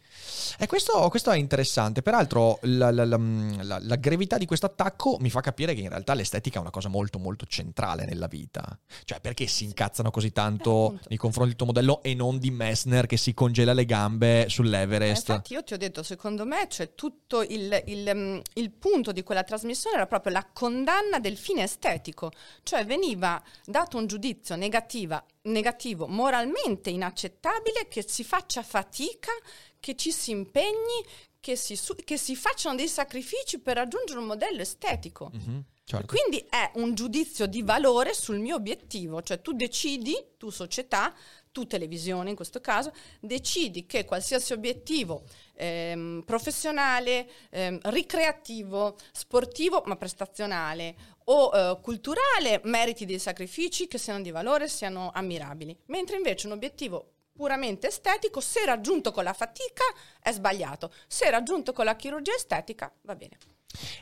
[0.57, 2.01] E questo, questo è interessante.
[2.01, 3.17] Peraltro, la, la- la-
[3.61, 6.71] la- la gravità di questo attacco mi fa capire che in realtà l'estetica è una
[6.71, 8.77] cosa molto, molto centrale nella vita.
[9.03, 11.05] Cioè, perché si incazzano così Eh, tanto appunto.
[11.09, 14.49] nei confronti del tuo modello e non di Messner che si congela le gambe Eh,
[14.49, 15.29] sull'Everest?
[15.29, 19.21] Infatti io ti ho detto, secondo me, cioè, tutto il, il, mm, il punto di
[19.21, 22.31] quella trasmissione era proprio la condanna del fine estetico,
[22.63, 29.31] cioè veniva dato un giudizio negativa- negativo, moralmente inaccettabile, che si faccia fatica,
[29.79, 31.03] che ci si impegni,
[31.39, 35.29] che si, su- che si facciano dei sacrifici per raggiungere un modello estetico.
[35.31, 36.07] Mhm, certo.
[36.07, 41.13] Quindi è un giudizio di valore sul mio obiettivo, cioè tu decidi, tu società,
[41.55, 42.91] tu televisione in questo caso,
[43.21, 50.95] decidi che qualsiasi obiettivo ehm, professionale, ehm, ricreativo, sportivo ma prestazionale
[51.27, 56.53] o eh, culturale meriti dei sacrifici che siano di valore, siano ammirabili, mentre invece un
[56.53, 59.85] obiettivo puramente estetico, se raggiunto con la fatica
[60.19, 63.37] è sbagliato, se raggiunto con la chirurgia estetica va bene.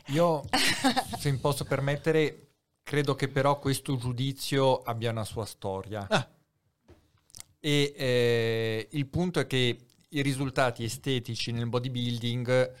[0.06, 0.42] Io,
[1.20, 2.48] se mi posso permettere,
[2.82, 6.04] credo che però questo giudizio abbia una sua storia.
[6.10, 6.28] Ah.
[7.64, 12.74] E eh, il punto è che i risultati estetici nel bodybuilding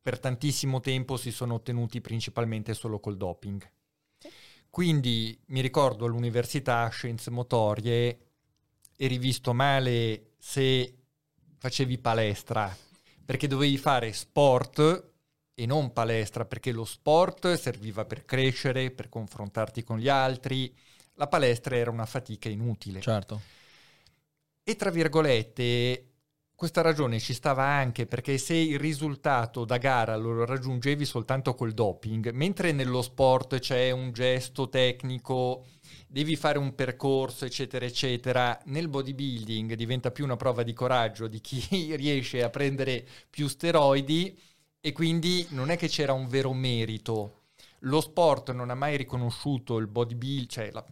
[0.00, 3.68] per tantissimo tempo si sono ottenuti principalmente solo col doping.
[4.70, 8.18] Quindi mi ricordo all'università scienze motorie
[8.96, 10.94] eri visto male se
[11.58, 12.72] facevi palestra,
[13.24, 15.10] perché dovevi fare sport
[15.54, 20.72] e non palestra, perché lo sport serviva per crescere, per confrontarti con gli altri,
[21.14, 23.00] la palestra era una fatica inutile.
[23.00, 23.58] Certo.
[24.62, 26.06] E tra virgolette,
[26.54, 31.72] questa ragione ci stava anche perché se il risultato da gara lo raggiungevi soltanto col
[31.72, 35.66] doping, mentre nello sport c'è un gesto tecnico,
[36.06, 41.40] devi fare un percorso, eccetera, eccetera, nel bodybuilding diventa più una prova di coraggio di
[41.40, 41.60] chi
[41.96, 44.38] riesce a prendere più steroidi
[44.80, 47.38] e quindi non è che c'era un vero merito.
[47.80, 50.84] Lo sport non ha mai riconosciuto il bodybuilding, cioè la-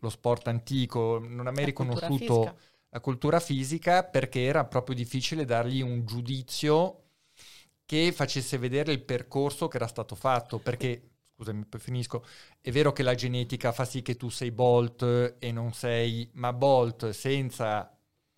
[0.00, 2.58] lo sport antico non ha mai La riconosciuto.
[2.96, 7.02] La cultura fisica perché era proprio difficile dargli un giudizio
[7.84, 10.58] che facesse vedere il percorso che era stato fatto.
[10.58, 12.24] Perché, scusami, poi finisco,
[12.60, 16.52] è vero che la genetica fa sì che tu sei Bolt e non sei, ma
[16.54, 17.90] Bolt senza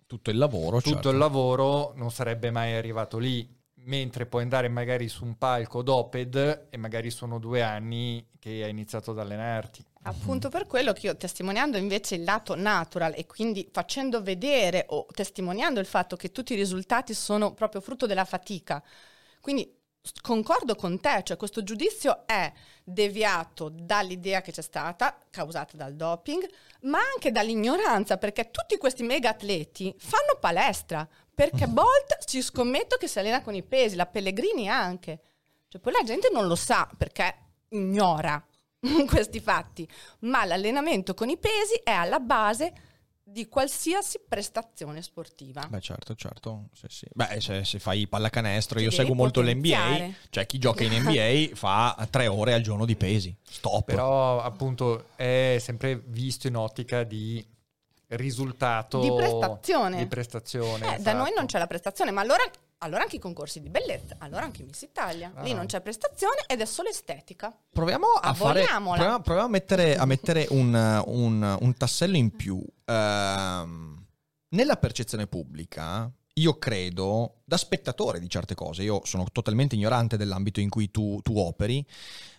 [0.05, 1.09] Tutto il lavoro, tutto certo.
[1.11, 3.47] il lavoro non sarebbe mai arrivato lì.
[3.83, 8.71] Mentre puoi andare magari su un palco doped e magari sono due anni che hai
[8.71, 9.83] iniziato ad allenarti.
[10.03, 15.05] Appunto per quello che io testimoniando invece il lato natural e quindi facendo vedere o
[15.13, 18.81] testimoniando il fatto che tutti i risultati sono proprio frutto della fatica.
[19.41, 19.77] Quindi
[20.21, 22.51] concordo con te, cioè questo giudizio è
[22.83, 26.47] deviato dall'idea che c'è stata, causata dal doping,
[26.83, 33.07] ma anche dall'ignoranza, perché tutti questi mega atleti fanno palestra, perché Bolt ci scommetto che
[33.07, 35.19] si allena con i pesi, la Pellegrini anche.
[35.67, 37.35] Cioè, poi la gente non lo sa perché
[37.69, 38.43] ignora
[39.07, 39.87] questi fatti,
[40.21, 42.73] ma l'allenamento con i pesi è alla base
[43.29, 45.63] di qualsiasi prestazione sportiva.
[45.69, 46.69] Beh, certo, certo.
[46.73, 47.05] Sì, sì.
[47.13, 50.09] Beh, se, se fai pallacanestro, Ti io seguo molto l'NBA.
[50.31, 53.35] Cioè, chi gioca in NBA fa tre ore al giorno di pesi.
[53.47, 53.85] Stop.
[53.85, 57.45] Però appunto è sempre visto in ottica di
[58.07, 59.97] risultato Di prestazione.
[59.97, 61.35] Di prestazione, Eh, Da noi esatto.
[61.37, 62.41] non c'è la prestazione, ma allora,
[62.79, 65.31] allora anche i concorsi di bellezza, allora anche Miss Italia.
[65.41, 65.55] Lì Ah.
[65.55, 67.55] non c'è prestazione ed è solo estetica.
[67.71, 68.63] Proviamo a fare.
[68.65, 72.61] Proviamo, proviamo a mettere, a mettere un, un- un tassello in più.
[72.85, 74.05] Ehm,
[74.49, 80.59] nella percezione pubblica, io credo, da spettatore di certe cose, io sono totalmente ignorante dell'ambito
[80.59, 81.85] in cui tu, tu operi,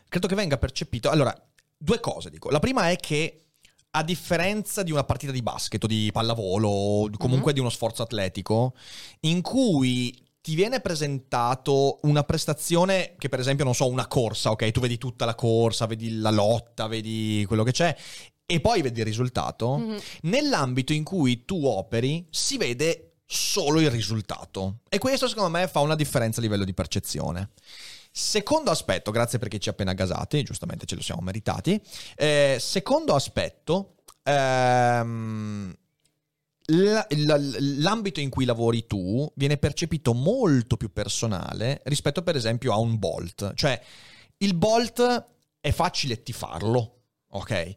[0.08, 1.10] credo che venga percepito.
[1.10, 1.34] Allora,
[1.76, 2.50] due cose dico.
[2.50, 3.44] La prima è che.
[3.92, 7.54] A differenza di una partita di basket o di pallavolo o comunque Mhm.
[7.54, 8.74] di uno sforzo atletico,
[9.22, 14.70] in cui ti viene presentato una prestazione che per esempio non so una corsa ok
[14.70, 17.94] tu vedi tutta la corsa vedi la lotta vedi quello che c'è
[18.46, 19.98] e poi vedi il risultato Mhm.
[20.22, 25.80] nell'ambito in cui tu operi si vede solo il risultato e questo secondo me fa
[25.80, 27.50] una differenza a livello di percezione
[28.12, 31.80] Secondo aspetto, grazie perché ci ha appena gasati, giustamente ce lo siamo meritati.
[32.16, 35.72] Eh, secondo aspetto, ehm,
[36.70, 42.98] l'ambito in cui lavori tu viene percepito molto più personale rispetto per esempio a un
[42.98, 43.54] bolt.
[43.54, 43.80] Cioè,
[44.38, 45.26] il bolt
[45.60, 47.76] è facile ti farlo, ok?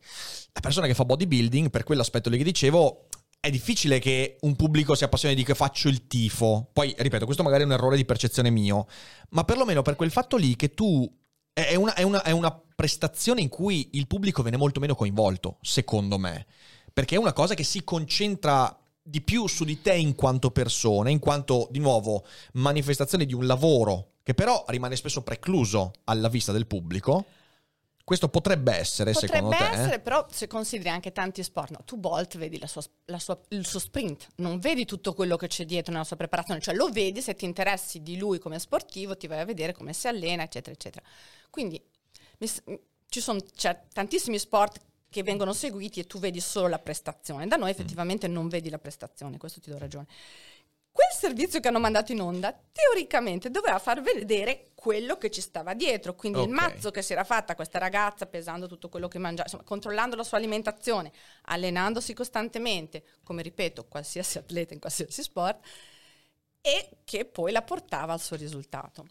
[0.53, 3.07] La persona che fa bodybuilding, per quell'aspetto lì che dicevo,
[3.39, 6.69] è difficile che un pubblico si appassioni di che faccio il tifo.
[6.71, 8.87] Poi, ripeto, questo magari è un errore di percezione mio,
[9.31, 11.11] ma perlomeno per quel fatto lì che tu...
[11.55, 15.59] È una, è una- è una prestazione in cui il pubblico viene molto meno coinvolto,
[15.61, 16.47] secondo me.
[16.91, 18.75] Perché è una cosa che si concentra
[19.05, 23.45] di più su di te in quanto persona, in quanto, di nuovo, manifestazione di un
[23.45, 27.25] lavoro che però rimane spesso precluso alla vista del pubblico.
[28.05, 29.79] Questo potrebbe essere, secondo Potrebbe te?
[29.79, 33.39] essere, però se consideri anche tanti sport, no, tu Bolt vedi la sua- la sua-
[33.49, 36.89] il suo sprint, non vedi tutto quello che c'è dietro nella sua preparazione, cioè lo
[36.89, 40.43] vedi se ti interessi di lui come sportivo, ti vai a vedere come si allena,
[40.43, 41.05] eccetera, eccetera.
[41.49, 41.81] Quindi
[42.39, 42.49] mi
[43.07, 44.79] ci sono c'è tantissimi sport
[45.13, 47.47] che vengono seguiti e tu vedi solo la prestazione.
[47.47, 50.07] Da noi effettivamente non vedi la prestazione, questo ti do ragione.
[50.91, 55.73] Quel servizio che hanno mandato in onda teoricamente doveva far vedere quello che ci stava
[55.73, 56.53] dietro, quindi il Ok.
[56.53, 60.23] mazzo che si era fatta questa ragazza pesando tutto quello che mangiava, insomma, controllando la
[60.23, 61.11] sua alimentazione,
[61.43, 65.65] allenandosi costantemente, come ripeto, qualsiasi atleta in qualsiasi sport,
[66.61, 69.07] e che poi la portava al suo risultato.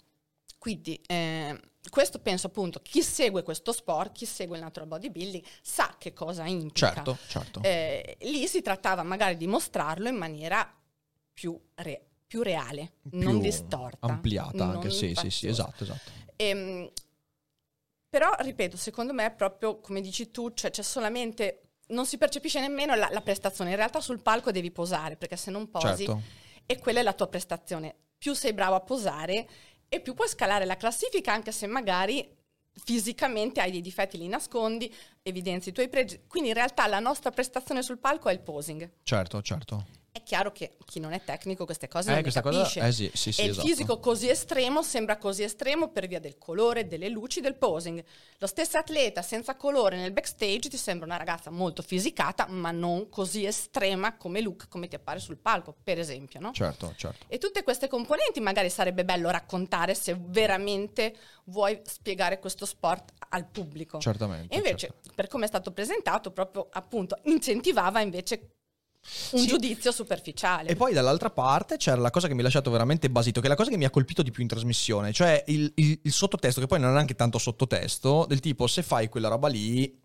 [0.62, 5.96] Quindi eh, questo penso appunto, chi segue questo sport, chi segue il natural bodybuilding, sa
[5.98, 6.92] che cosa implica.
[6.94, 7.60] Certo, certo.
[7.64, 10.72] Eh, lì si trattava magari di mostrarlo in maniera
[11.32, 14.06] più, re- più reale, non Più distorta.
[14.06, 15.48] Ampliata anche, non sì, sì, sì, faziosa.
[15.48, 16.10] esatto, esatto.
[16.36, 16.90] Ehm,
[18.08, 21.70] però, ripeto, secondo me, proprio come dici tu, cioè, c'è solamente.
[21.88, 23.70] Non si percepisce nemmeno la, la prestazione.
[23.70, 26.22] In realtà sul palco devi posare, perché se non posi, Certo.
[26.66, 27.96] e quella è la tua prestazione.
[28.16, 29.48] Più sei bravo a posare,
[29.92, 32.34] e più puoi scalare la classifica, anche se magari
[32.82, 36.22] fisicamente hai dei difetti, li nascondi, evidenzi i tuoi pregi.
[36.26, 38.90] Quindi in realtà la nostra prestazione sul palco è il posing.
[39.02, 39.84] Certo, certo.
[40.14, 42.80] È chiaro che chi non è tecnico queste cose Eh, non questa cosa- capisce.
[42.86, 43.66] eh sì, sì, sì, e esatto.
[43.66, 48.04] il fisico così estremo sembra così estremo per via del colore, delle luci, del posing.
[48.36, 53.08] Lo stesso atleta senza colore nel backstage ti sembra una ragazza molto fisicata, ma non
[53.08, 56.52] così estrema come look, come ti appare sul palco, per esempio, no?
[56.52, 57.24] Certo, certo.
[57.28, 63.46] E tutte queste componenti magari sarebbe bello raccontare se veramente vuoi spiegare questo sport al
[63.46, 63.98] pubblico.
[63.98, 65.10] Certamente, E invece, certo.
[65.14, 68.56] per come è stato presentato, proprio appunto incentivava invece
[69.32, 69.46] un Sì.
[69.46, 70.68] giudizio superficiale.
[70.70, 73.48] E poi dall'altra parte c'era la cosa che mi ha lasciato veramente basito, che è
[73.48, 76.60] la cosa che mi ha colpito di più in trasmissione, cioè il, il- il sottotesto,
[76.60, 80.00] che poi non è neanche tanto sottotesto, del tipo se fai quella roba lì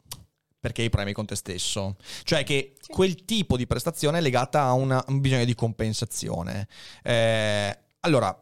[0.60, 1.96] perché hai problemi con te stesso.
[2.24, 6.68] Cioè che quel tipo di prestazione è legata a una- un bisogno di compensazione.
[7.04, 8.38] Eh, allora,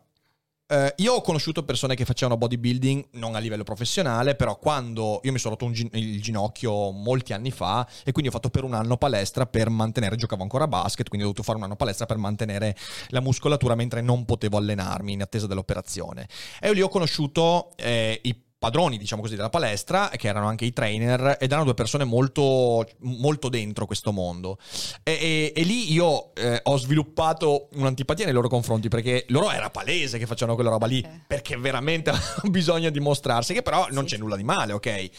[0.67, 5.31] eh, io ho conosciuto persone che facevano bodybuilding non a livello professionale, però quando io
[5.31, 8.73] mi sono rotto gin- il ginocchio molti anni fa e quindi ho fatto per un
[8.73, 12.07] anno palestra per mantenere, giocavo ancora a basket, quindi ho dovuto fare un anno palestra
[12.07, 12.75] per mantenere
[13.09, 16.27] la muscolatura mentre non potevo allenarmi in attesa dell'operazione.
[16.59, 20.65] E io lì ho conosciuto eh, i padroni, diciamo così, della palestra, che erano anche
[20.65, 24.57] i trainer, ed erano due persone molto, molto dentro questo mondo.
[25.03, 29.69] E, e- e lì io eh, ho sviluppato un'antipatia nei loro confronti, perché loro era
[29.69, 31.21] palese che facevano quella roba lì, Ok.
[31.27, 35.09] perché veramente avevano bisogno di mostrarsi, che però non c'è nulla di male, ok?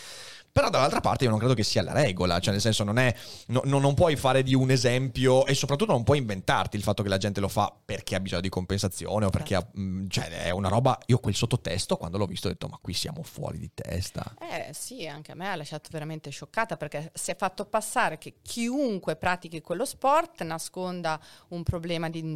[0.57, 3.15] Però dall'altra parte io non credo che sia la regola, cioè nel senso non è,
[3.49, 7.03] no- no- non puoi fare di un esempio e soprattutto non puoi inventarti il fatto
[7.03, 10.31] che la gente lo fa perché ha bisogno di compensazione o perché ha, mh, cioè
[10.45, 13.59] è una roba, io quel sottotesto quando l'ho visto ho detto ma qui siamo fuori
[13.59, 14.35] di testa.
[14.41, 18.37] Eh sì, anche a me ha lasciato veramente scioccata perché si è fatto passare che
[18.41, 22.35] chiunque pratichi quello sport nasconda un problema di un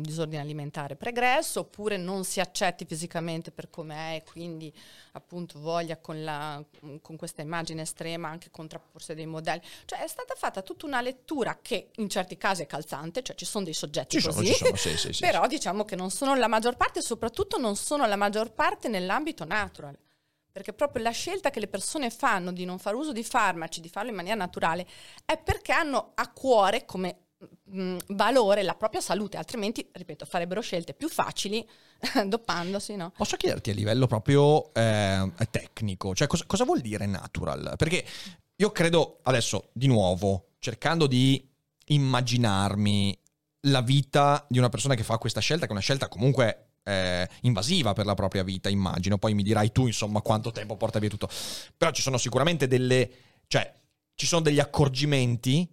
[0.00, 4.72] disordine alimentare pregresso oppure non si accetti fisicamente per come è e quindi
[5.12, 6.62] appunto voglia con, la-
[7.00, 9.60] con questa immagine estrema anche contrapporsi dei modelli.
[9.84, 13.44] Cioè è stata fatta tutta una lettura che in certi casi è calzante, cioè ci
[13.44, 16.10] sono dei soggetti Ci sono, così, ci sono, sì, sì, sì, però diciamo che non
[16.10, 19.96] sono la maggior parte e soprattutto non sono la maggior parte nell'ambito natural.
[20.52, 23.88] Perché proprio la scelta che le persone fanno di non fare uso di farmaci, di
[23.88, 24.86] farlo in maniera naturale,
[25.24, 27.28] è perché hanno a cuore come
[27.70, 31.66] mm, valore la propria salute, altrimenti, ripeto, farebbero scelte più facili
[32.26, 33.12] doppandosi, no?
[33.16, 37.74] Posso chiederti a livello proprio eh, tecnico, cioè cosa, cosa vuol dire natural?
[37.76, 38.04] Perché
[38.56, 41.48] io credo, adesso di nuovo, cercando di
[41.86, 43.18] immaginarmi
[43.66, 47.28] la vita di una persona che fa questa scelta, che è una scelta comunque eh,
[47.42, 51.08] invasiva per la propria vita, immagino, poi mi dirai tu insomma quanto tempo porta via
[51.08, 51.28] tutto,
[51.76, 53.10] però ci sono sicuramente delle,
[53.46, 53.72] cioè
[54.14, 55.68] ci sono degli accorgimenti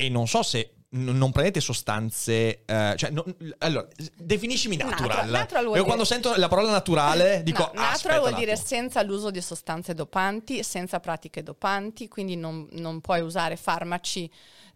[0.00, 5.28] e non so se non prendete sostanze, eh, cioè, non- allora, definiscimi natural.
[5.28, 5.30] Natural-
[5.66, 8.66] natural quando sento la parola naturale dico, No, "Ah, natural aspetta vuol dire attimo".
[8.66, 14.30] senza l'uso di sostanze dopanti, senza pratiche dopanti, quindi non, non puoi usare farmaci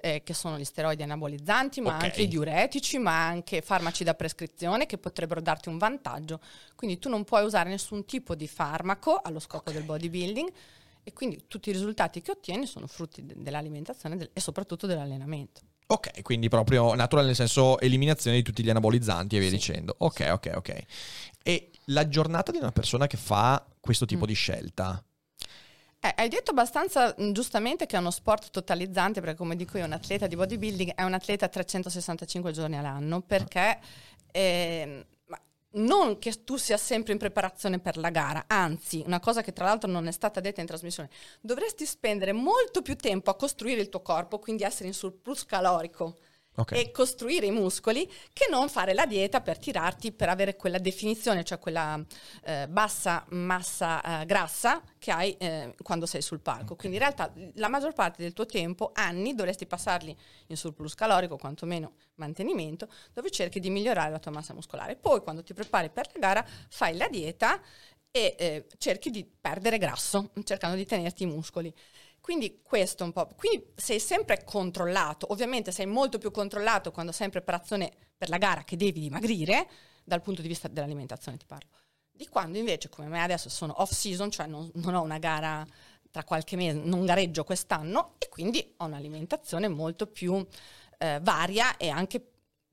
[0.04, 2.02] eh, che sono gli steroidi anabolizzanti, ma Ok.
[2.02, 6.40] anche i diuretici, ma anche farmaci da prescrizione che potrebbero darti un vantaggio.
[6.74, 10.50] Quindi tu non puoi usare nessun tipo di farmaco allo scopo del bodybuilding
[11.04, 15.60] e quindi tutti i risultati che ottieni sono frutti de- dell'alimentazione del- e soprattutto dell'allenamento.
[15.86, 19.56] Ok, quindi proprio natural nel senso eliminazione di tutti gli anabolizzanti e via Sì.
[19.56, 19.94] dicendo.
[19.98, 20.82] Ok, ok, ok.
[21.42, 24.28] E la giornata di una persona che fa questo tipo Mm.
[24.28, 25.04] di scelta,
[26.04, 29.84] Eh, hai detto abbastanza mh, giustamente che è uno sport totalizzante, perché come dico io,
[29.84, 33.78] un atleta di bodybuilding è un atleta 365 giorni all'anno, perché
[34.32, 35.04] ehm, ma
[35.74, 39.64] non che tu sia sempre in preparazione per la gara, anzi, una cosa che tra
[39.64, 43.88] l'altro non è stata detta in trasmissione, dovresti spendere molto più tempo a costruire il
[43.88, 46.16] tuo corpo, quindi essere in surplus calorico
[46.56, 46.72] ok.
[46.72, 51.44] e costruire i muscoli che non fare la dieta per tirarti per avere quella definizione,
[51.44, 52.04] cioè quella
[52.44, 56.76] eh, bassa massa eh, grassa che hai eh, quando sei sul palco.
[56.76, 60.16] Quindi in realtà la maggior parte del tuo tempo, anni, dovresti passarli
[60.48, 64.96] in surplus calorico, quantomeno mantenimento, dove cerchi di migliorare la tua massa muscolare.
[64.96, 67.60] Poi quando ti prepari per la gara fai la dieta
[68.14, 71.74] e eh, cerchi di perdere grasso, cercando di tenerti i muscoli.
[72.22, 73.28] Quindi questo un po'.
[73.36, 75.26] Quindi sei sempre controllato.
[75.32, 79.68] Ovviamente sei molto più controllato quando sei in preparazione per la gara che devi dimagrire,
[80.04, 81.68] dal punto di vista dell'alimentazione ti parlo.
[82.12, 85.66] Di quando invece, come me adesso sono off season, cioè non, non ho una gara
[86.12, 90.46] tra qualche mese, non gareggio quest'anno e quindi ho un'alimentazione molto più
[90.98, 92.24] eh, varia e anche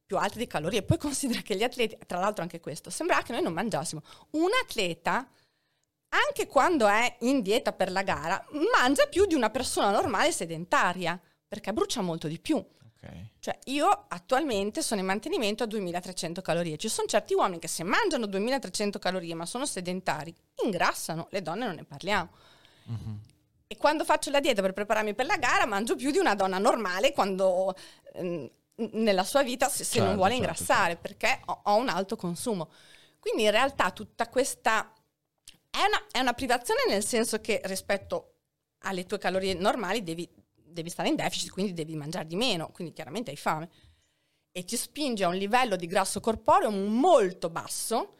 [0.05, 0.83] più alta di calorie.
[0.83, 4.03] Poi considera che gli atleti, tra l'altro anche questo, sembra che noi non mangiassimo.
[4.31, 5.27] Un atleta
[6.09, 8.43] anche quando è in dieta per la gara,
[8.79, 12.55] mangia più di una persona normale sedentaria, perché brucia molto di più.
[12.57, 13.09] Ok.
[13.39, 16.77] Cioè, io attualmente sono in mantenimento a 2300 calorie.
[16.77, 20.33] Ci sono certi uomini che se mangiano 2300 calorie ma sono sedentari,
[20.63, 22.29] ingrassano, le donne non ne parliamo.
[23.67, 26.57] E quando faccio la dieta per prepararmi per la gara, mangio più di una donna
[26.57, 27.75] normale quando
[28.13, 28.49] ehm,
[28.93, 32.71] nella sua vita se, Certo, non vuole certo, ingrassare, perché ho, ho un alto consumo.
[33.19, 34.91] Quindi in realtà tutta questa
[35.69, 38.35] è una, è una privazione nel senso che rispetto
[38.79, 42.93] alle tue calorie normali devi, devi stare in deficit, quindi devi mangiare di meno, quindi
[42.93, 43.69] chiaramente hai fame.
[44.51, 48.15] E ti spinge a un livello di grasso corporeo molto basso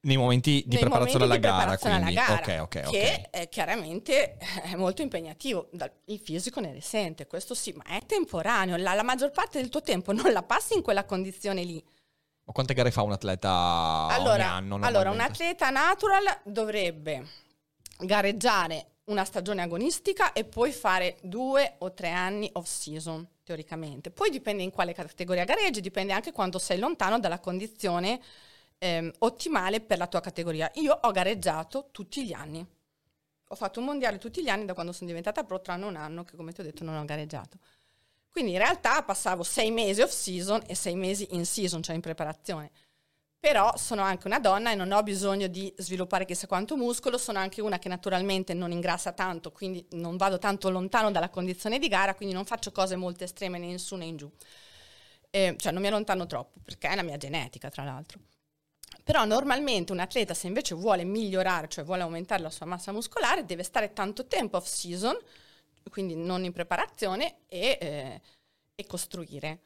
[0.00, 2.20] Nei momenti di nei preparazione alla momenti di gara, preparazione quindi.
[2.20, 2.92] alla gara, ok, ok, ok.
[2.92, 5.70] che eh, chiaramente è molto impegnativo.
[6.04, 8.76] Il fisico ne risente, questo sì, ma è temporaneo.
[8.76, 11.84] La, la maggior parte del tuo tempo non la passi in quella condizione lì.
[12.48, 14.78] Ma quante gare fa un atleta allora, anno?
[14.80, 17.26] allora, un atleta natural dovrebbe
[17.98, 24.10] gareggiare una stagione agonistica e poi fare due o tre anni off season, teoricamente.
[24.10, 28.18] Poi dipende in quale categoria gareggi, dipende anche quanto sei lontano dalla condizione
[28.78, 30.70] ehm, ottimale per la tua categoria.
[30.76, 32.66] Io ho gareggiato tutti gli anni.
[33.50, 36.24] Ho fatto un mondiale tutti gli anni da quando sono diventata pro, tranne un anno
[36.24, 37.58] che, come ti ho detto, non ho gareggiato.
[38.30, 42.00] Quindi in realtà passavo sei mesi off season e sei mesi in season, cioè in
[42.00, 42.70] preparazione.
[43.40, 47.38] Però sono anche una donna e non ho bisogno di sviluppare chissà quanto muscolo, sono
[47.38, 51.86] anche una che naturalmente non ingrassa tanto, quindi non vado tanto lontano dalla condizione di
[51.86, 54.30] gara, quindi non faccio cose molto estreme né in su né in giù.
[55.30, 58.18] Eh, cioè non mi allontano troppo, perché è la mia genetica, tra l'altro.
[59.04, 63.44] Però normalmente un atleta se invece vuole migliorare, cioè vuole aumentare la sua massa muscolare,
[63.44, 65.16] deve stare tanto tempo off season,
[65.88, 68.20] quindi non in preparazione, e, eh,
[68.74, 69.60] e costruire.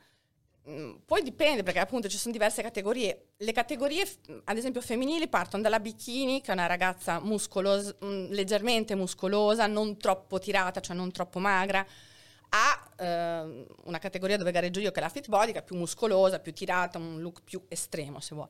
[0.69, 3.33] Mm, Poi dipende perché appunto ci sono diverse categorie.
[3.39, 8.31] Le categorie, f- ad esempio femminili, partono dalla bikini, che è una ragazza muscolosa, mm,
[8.31, 11.85] leggermente muscolosa, non troppo tirata, cioè non troppo magra,
[12.55, 15.77] a ehm, una categoria dove gareggio io che è la fit body, che è più
[15.77, 18.49] muscolosa, più tirata, un look più estremo se vuoi.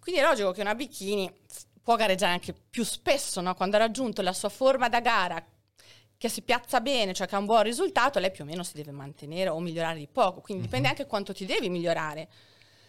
[0.00, 1.32] Quindi è logico che una bikini
[1.82, 3.54] può gareggiare anche più spesso, no?
[3.54, 5.44] quando ha raggiunto la sua forma da gara
[6.16, 8.74] che si piazza bene, cioè che ha un buon risultato, lei più o meno si
[8.74, 10.40] deve mantenere o migliorare di poco.
[10.40, 12.28] Quindi dipende anche quanto ti devi migliorare.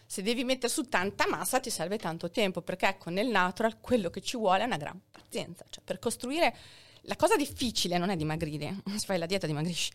[0.06, 4.08] Se devi mettere su tanta massa ti serve tanto tempo, perché ecco, nel natural quello
[4.08, 5.64] che ci vuole è una gran pazienza.
[5.68, 6.54] Cioè, per costruire
[7.02, 9.92] la cosa difficile non è dimagrire, se fai la dieta dimagrisci.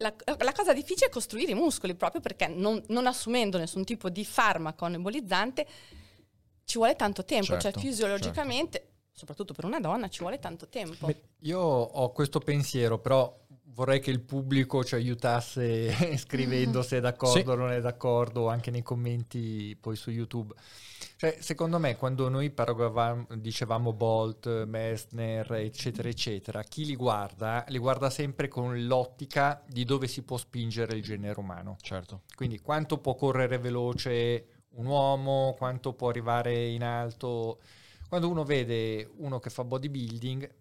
[0.00, 4.08] La, la cosa difficile è costruire i muscoli, proprio perché non, non assumendo nessun tipo
[4.08, 5.66] di farmaco anabolizzante
[6.68, 8.88] ci vuole tanto tempo, Certo, cioè fisiologicamente,
[9.18, 11.12] soprattutto per una donna, ci vuole tanto tempo.
[11.40, 13.36] Io ho questo pensiero, però
[13.78, 18.70] vorrei che il pubblico ci aiutasse scrivendo se è d'accordo o non è d'accordo, anche
[18.70, 20.54] nei commenti poi su YouTube.
[21.16, 22.52] Cioè, secondo me, quando noi
[23.34, 30.06] dicevamo Bolt, Messner, eccetera, eccetera, chi li guarda, li guarda sempre con l'ottica di dove
[30.06, 31.76] si può spingere il genere umano.
[31.80, 32.22] Certo.
[32.34, 37.58] Quindi quanto può correre veloce un uomo, quanto può arrivare in alto.
[38.08, 40.54] Quando uno vede uno che fa bodybuilding,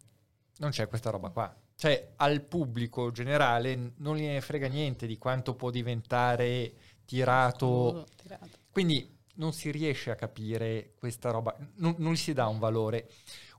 [0.58, 1.56] non c'è questa roba qua.
[1.76, 6.74] Cioè, al pubblico generale non gliene frega niente di quanto può diventare
[7.06, 8.06] tirato.
[8.16, 8.50] Tirato.
[8.70, 13.10] Quindi non si riesce a capire questa roba, non, non gli si dà un valore.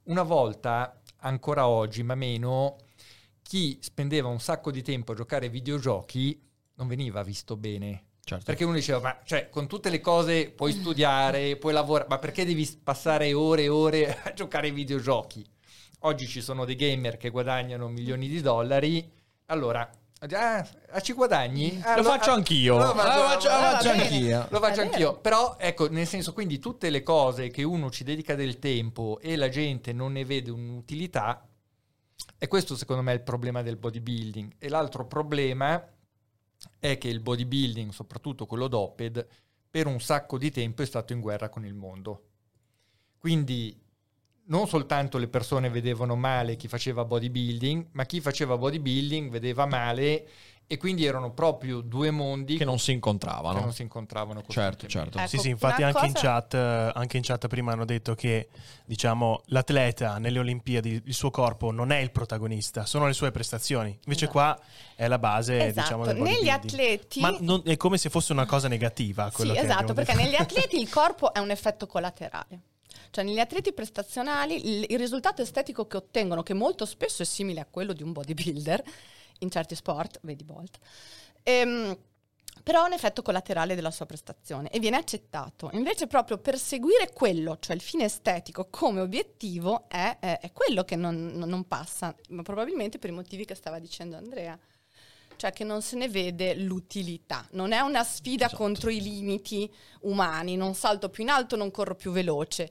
[0.04, 2.76] Una volta, ancora oggi, ma meno,
[3.42, 6.40] chi spendeva un sacco di tempo a giocare ai videogiochi
[6.74, 8.07] non veniva visto bene.
[8.28, 8.44] Certo.
[8.44, 12.44] Perché uno diceva, ma cioè, con tutte le cose puoi studiare, puoi lavorare, ma perché
[12.44, 15.42] devi passare ore e ore a giocare ai videogiochi?
[16.00, 19.10] Oggi ci sono dei gamer che guadagnano milioni di dollari,
[19.46, 19.90] allora,
[20.30, 21.80] ah, ah, ci guadagni?
[21.82, 22.76] Ah, Lo allora- faccio anch'io.
[22.76, 24.46] Lo faccio, Ah, lo ah, faccio faccio anch'io.
[24.50, 25.18] Lo faccio anch'io.
[25.20, 29.36] Però, ecco, nel senso, quindi tutte le cose che uno ci dedica del tempo e
[29.36, 31.48] la gente non ne vede un'utilità,
[32.36, 34.56] e questo secondo me è il problema del bodybuilding.
[34.58, 35.82] E l'altro problema
[36.78, 39.26] è che il bodybuilding, soprattutto quello doped,
[39.70, 42.24] per un sacco di tempo è stato in guerra con il mondo.
[43.18, 43.78] Quindi
[44.46, 50.28] non soltanto le persone vedevano male chi faceva bodybuilding, ma chi faceva bodybuilding vedeva male
[50.70, 53.58] e quindi erano proprio due mondi Che non si che incontravano.
[53.58, 55.16] non si incontravano Certo, certo.
[55.16, 58.14] Ecco, sì, sì, infatti anche in, cosa- chat, eh, anche in chat prima hanno detto
[58.14, 58.48] che
[58.84, 63.88] diciamo, l'atleta nelle Olimpiadi, il suo corpo non è il protagonista, sono le sue prestazioni.
[64.04, 64.30] Invece Esatto.
[64.30, 64.60] qua
[64.94, 67.20] è la base Esatto, diciamo, del negli atleti...
[67.20, 70.24] Ma non- è come se fosse una cosa negativa quello Sì, che esatto, perché detto.
[70.26, 72.60] negli atleti il corpo è un effetto collaterale.
[73.10, 77.60] Cioè negli atleti prestazionali il, il risultato estetico che ottengono, che molto spesso è simile
[77.60, 78.82] a quello di un bodybuilder
[79.38, 80.78] in certi sport, vedi Bolt,
[81.42, 81.96] ehm,
[82.62, 85.70] però è un effetto collaterale della sua prestazione e viene accettato.
[85.72, 90.96] Invece proprio perseguire quello, cioè il fine estetico come obiettivo, è, è- è quello che
[90.96, 94.58] non, non- non passa, ma probabilmente per i motivi che stava dicendo Andrea.
[95.36, 97.46] cioè che non se ne vede l'utilità.
[97.52, 98.60] Non è una sfida Esatto.
[98.60, 102.68] contro i limiti umani, non salto più in alto, non corro più veloce.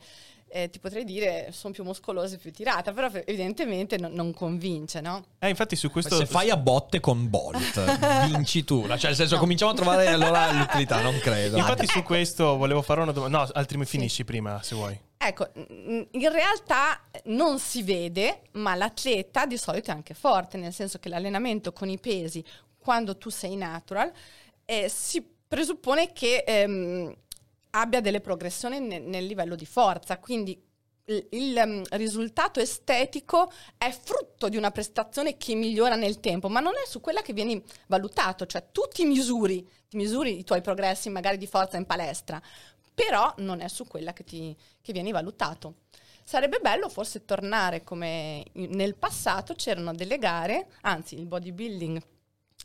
[0.49, 5.01] Eh, ti potrei dire sono più muscolosa e più tirata, però evidentemente non, non convince,
[5.01, 5.25] no?
[5.39, 6.15] Eh, infatti su questo...
[6.15, 8.87] Se fai a botte con Bolt, vinci tu.
[8.87, 11.57] Cioè, nel senso, cominciamo a trovare allora l'utilità, non credo.
[11.57, 11.91] Infatti Ecco.
[11.91, 13.39] su questo volevo fare una domanda.
[13.39, 14.99] No, altri mi finisci prima, se vuoi.
[15.19, 20.99] Ecco, in realtà non si vede, ma l'atleta di solito è anche forte, nel senso
[20.99, 22.43] che l'allenamento con i pesi,
[22.77, 24.11] quando tu sei natural,
[24.63, 27.13] eh, si presuppone che ehm,
[27.71, 30.59] abbia delle progressioni ne- nel livello di forza, quindi
[31.05, 36.59] il, il, ehm, risultato estetico è frutto di una prestazione che migliora nel tempo, ma
[36.59, 40.61] non è su quella che vieni valutato, cioè tu ti misuri, ti misuri i tuoi
[40.61, 42.41] progressi magari di forza in palestra,
[42.93, 45.75] però non è su quella che, ti, che vieni valutato.
[46.23, 52.01] Sarebbe bello forse tornare come nel passato c'erano delle gare, anzi il bodybuilding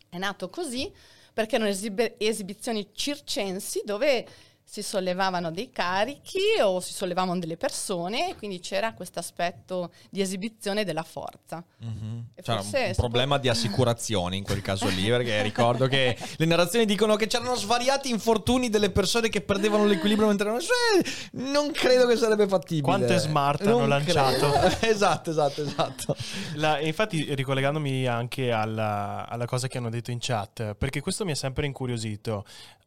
[0.08, 0.92] è nato così
[1.32, 4.26] perché erano esib- esibizioni circensi dove
[4.64, 10.20] si sollevavano dei carichi o si sollevavano delle persone e quindi c'era questo aspetto di
[10.22, 11.62] esibizione della forza.
[11.78, 12.26] Mhm.
[12.34, 16.16] E C'era forse un, un problema di assicurazioni in quel caso lì, perché ricordo che
[16.36, 21.04] le narrazioni dicono che c'erano svariati infortuni delle persone che perdevano l'equilibrio mentre erano eh,
[21.32, 22.82] Non credo che sarebbe fattibile.
[22.82, 24.50] Quante smart hanno Non lanciato?
[24.50, 24.76] credo.
[24.86, 26.16] esatto, esatto, esatto.
[26.54, 31.32] La- infatti, ricollegandomi anche alla, alla cosa che hanno detto in chat, perché questo mi
[31.32, 32.44] ha sempre incuriosito.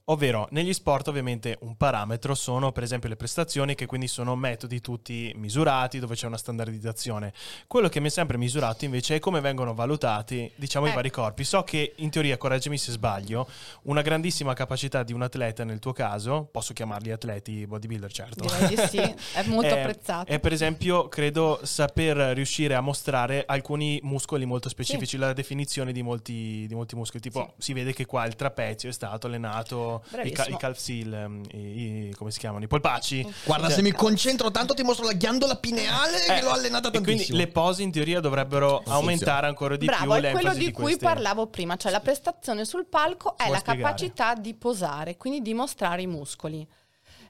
[0.08, 4.80] Ovvero, negli sport ovviamente un parametro sono per esempio le prestazioni, che quindi sono metodi
[4.82, 7.34] tutti misurati, dove c'è una standardizzazione.
[7.68, 10.98] Quello che mi è sempre misurato invece è come vengono valutati, diciamo, i Ecco.
[10.98, 11.44] vari corpi.
[11.44, 13.48] So che in teoria, correggimi se sbaglio,
[13.84, 18.44] una grandissima capacità di un atleta nel tuo caso, posso chiamarli atleti bodybuilder, certo.
[18.46, 20.32] Direi di sì, è molto È- apprezzato.
[20.32, 26.04] È per esempio, credo, saper riuscire a mostrare alcuni muscoli molto specifici, la definizione di
[26.04, 27.22] molti, di molti muscoli.
[27.22, 30.56] Tipo, si vede che qua il trapezio è stato allenato, i, ca- Bravissimo.
[30.56, 32.64] i calf seal, ehm, i, i- come si chiamano?
[32.64, 33.26] I polpacci.
[33.46, 36.88] Guarda, Cioè- se mi concentro tanto ti mostro la ghiandola pineale che Eh, l'ho allenata
[36.88, 37.38] E quindi tantissimo.
[37.38, 40.72] le pose in teoria dovrebbero aumentare ancora di Bravo, più è quello l'enfasi di, di
[40.72, 43.82] cui queste- parlavo prima, cioè la prestazione sul palco è la spiegare?
[43.84, 46.68] capacità di posare, quindi di mostrare i muscoli.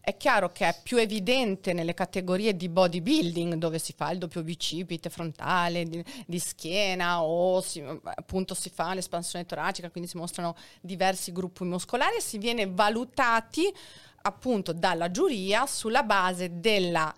[0.08, 4.44] È chiaro che è più evidente nelle categorie di bodybuilding dove si fa il doppio
[4.44, 10.56] bicipite frontale, di, di schiena o si- appunto si fa l'espansione toracica, quindi si mostrano
[10.80, 13.74] diversi gruppi muscolari e si viene valutati
[14.30, 17.14] appunto dalla giuria sulla base della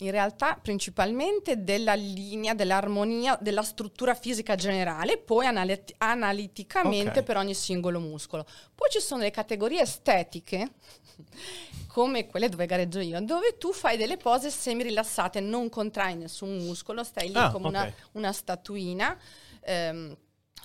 [0.00, 7.24] in realtà principalmente della linea, dell'armonia, della struttura fisica generale, poi analit- analiticamente Ok.
[7.24, 8.44] per ogni singolo muscolo.
[8.74, 10.72] Poi ci sono le categorie estetiche,
[11.88, 16.58] come quelle dove gareggio io, dove tu fai delle pose semi rilassate, non contrai nessun
[16.58, 17.92] muscolo, stai lì Ah, come una, ok.
[18.12, 19.18] una statuina.
[19.62, 20.14] ehm,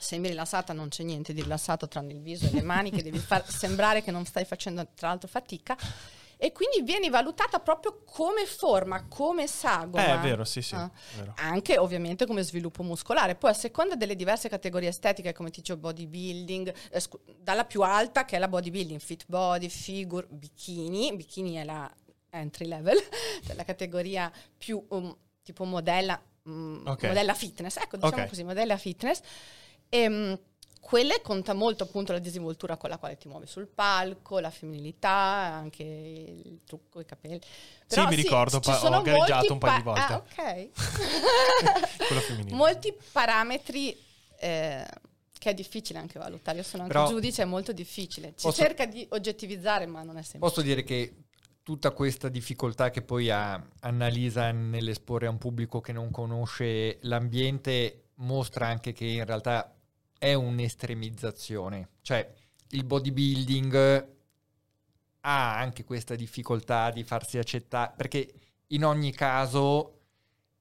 [0.02, 3.20] semi rilassata, non c'è niente di rilassato tranne il viso e le mani, che devi
[3.20, 5.78] far sembrare che non stai facendo tra l'altro fatica.
[6.44, 10.04] E quindi vieni valutata proprio come forma, come sagoma.
[10.08, 10.74] Eh, è vero, sì, sì.
[10.74, 10.90] Ah.
[11.18, 11.36] vero.
[11.38, 13.36] Anche ovviamente come sviluppo muscolare.
[13.36, 17.84] Poi a seconda delle diverse categorie estetiche, come ti dicevo, bodybuilding, eh, scu- dalla più
[17.84, 21.16] alta che è la bodybuilding, fit body, figure, bikini.
[21.16, 21.88] Bikini è la
[22.32, 22.98] entry level,
[23.46, 27.04] cioè la categoria più um, tipo modella, mm, Ok.
[27.04, 27.78] modella fitness.
[27.78, 28.30] Ecco, diciamo Ok.
[28.30, 29.22] così, modella fitness.
[29.94, 30.40] Ehm,
[30.80, 35.10] quelle conta molto appunto la disinvoltura con la quale ti muovi sul palco, la femminilità,
[35.10, 37.40] anche il trucco, i capelli.
[37.88, 40.02] Però mi ricordo, ci pa- ho gareggiato un paio di volte.
[40.02, 40.70] Ah, ok.
[42.08, 42.56] Quello femminile.
[42.56, 43.96] molti parametri
[44.40, 44.86] eh,
[45.38, 46.58] che è difficile anche valutare.
[46.58, 48.34] Io sono anche Però- giudice, è molto difficile.
[48.36, 50.40] Si Posso- cerca di oggettivizzare, ma non è semplice.
[50.40, 51.16] Posso dire che
[51.64, 58.06] tutta questa difficoltà che poi ha Annalisa nell'esporre a un pubblico che non conosce l'ambiente
[58.16, 59.74] mostra anche che in realtà
[60.22, 61.90] è un'estremizzazione.
[62.04, 62.32] Cioè,
[62.70, 64.08] il bodybuilding
[65.22, 68.32] ha anche questa difficoltà di farsi accettare, perché
[68.68, 70.02] in ogni caso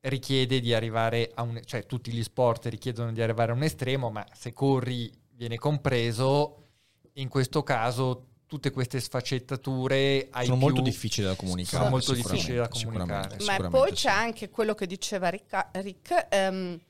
[0.01, 1.61] richiede di arrivare a un...
[1.67, 6.69] cioè tutti gli sport richiedono di arrivare a un estremo, ma se corri viene compreso,
[7.15, 11.77] in questo caso tutte queste sfaccettature hai Sono più- molto difficili da comunicare.
[11.77, 13.35] Sono molto sicuramente, difficili da sicuramente, comunicare.
[13.35, 13.95] Ma sicuramente poi sì.
[14.07, 16.81] c'è anche quello che diceva Rick, Rick, ehm,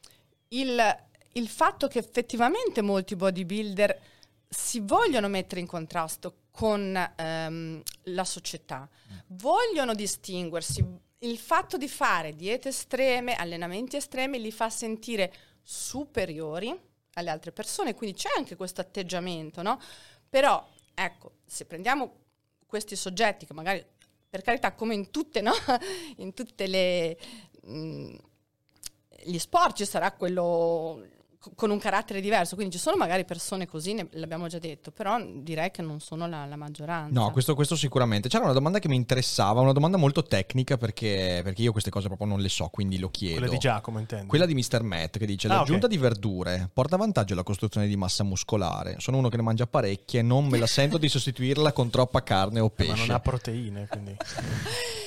[0.49, 4.01] il, il fatto che effettivamente molti bodybuilder
[4.49, 8.89] si vogliono mettere in contrasto con ehm, la società,
[9.29, 10.85] vogliono distinguersi.
[11.19, 16.77] Il fatto di fare diete estreme, allenamenti estremi, li fa sentire superiori
[17.15, 19.81] alle altre persone, quindi c'è anche questo atteggiamento, no?
[20.29, 22.17] Però, ecco, se prendiamo
[22.67, 23.85] questi soggetti che magari,
[24.29, 25.53] per carità, come in tutte, no?
[26.19, 27.19] in tutte le...
[27.63, 28.17] mh,
[29.23, 31.05] gli sport ci sarà quello
[31.55, 35.19] con un carattere diverso, quindi ci sono magari persone così, ne- l'abbiamo già detto, però
[35.25, 37.19] direi che non sono la, la maggioranza.
[37.19, 38.29] No, questo, questo sicuramente.
[38.29, 42.09] C'era una domanda che mi interessava, una domanda molto tecnica perché, perché io queste cose
[42.09, 43.39] proprio non le so, quindi lo chiedo.
[43.39, 44.27] Quella di Giacomo, intendi?
[44.27, 44.83] Quella di Mr.
[44.83, 45.93] Matt che dice: Ah, L'aggiunta ok.
[45.93, 48.97] di verdure porta vantaggio alla costruzione di massa muscolare.
[48.99, 52.23] Sono uno che ne mangia parecchie e non me la sento di sostituirla con troppa
[52.23, 52.91] carne o Eh, pesce.
[52.93, 54.15] Ma non ha proteine, quindi...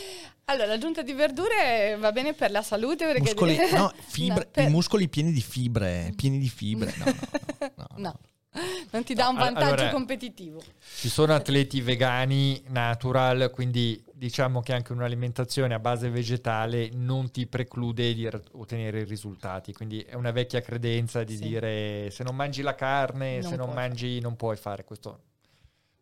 [0.46, 3.22] Allora, l'aggiunta di verdure va bene per la salute perché...
[3.22, 6.94] Muscoli, no, fibre, No, per- i muscoli pieni di fibre, pieni di fibre.
[6.98, 7.16] No, no,
[7.60, 7.88] no, no.
[7.98, 8.20] No,
[8.92, 10.62] non ti dà un vantaggio allora- competitivo.
[10.98, 17.48] Ci sono atleti vegani, natural, quindi diciamo che anche un'alimentazione a base vegetale non ti
[17.48, 19.74] preclude di ottenere i risultati.
[19.74, 21.48] Quindi è una vecchia credenza di Sì.
[21.48, 25.20] dire se non mangi la carne, Non se non puoi mangi non puoi fare questo.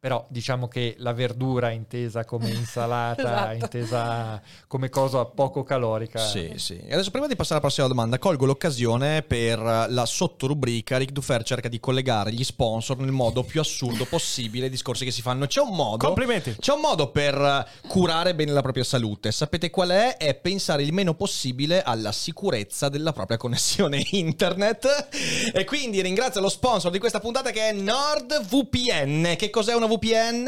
[0.01, 3.77] Però diciamo che la verdura intesa come insalata, Esatto.
[3.77, 6.17] intesa come cosa poco calorica.
[6.17, 6.79] Sì, sì.
[6.79, 10.97] E adesso prima di passare alla prossima domanda, colgo l'occasione per la sottorubrica.
[10.97, 15.11] Rick Dufer cerca di collegare gli sponsor nel modo più assurdo possibile ai discorsi che
[15.11, 15.45] si fanno.
[15.45, 16.03] C'è un modo.
[16.07, 16.55] Complimenti.
[16.59, 19.31] C'è un modo per eh, curare bene la propria salute.
[19.31, 20.17] Sapete qual è?
[20.17, 25.09] È pensare il meno possibile alla sicurezza della propria connessione internet.
[25.53, 29.35] E quindi ringrazio lo sponsor di questa puntata che è NordVPN.
[29.37, 30.47] Che cos'è una VPN?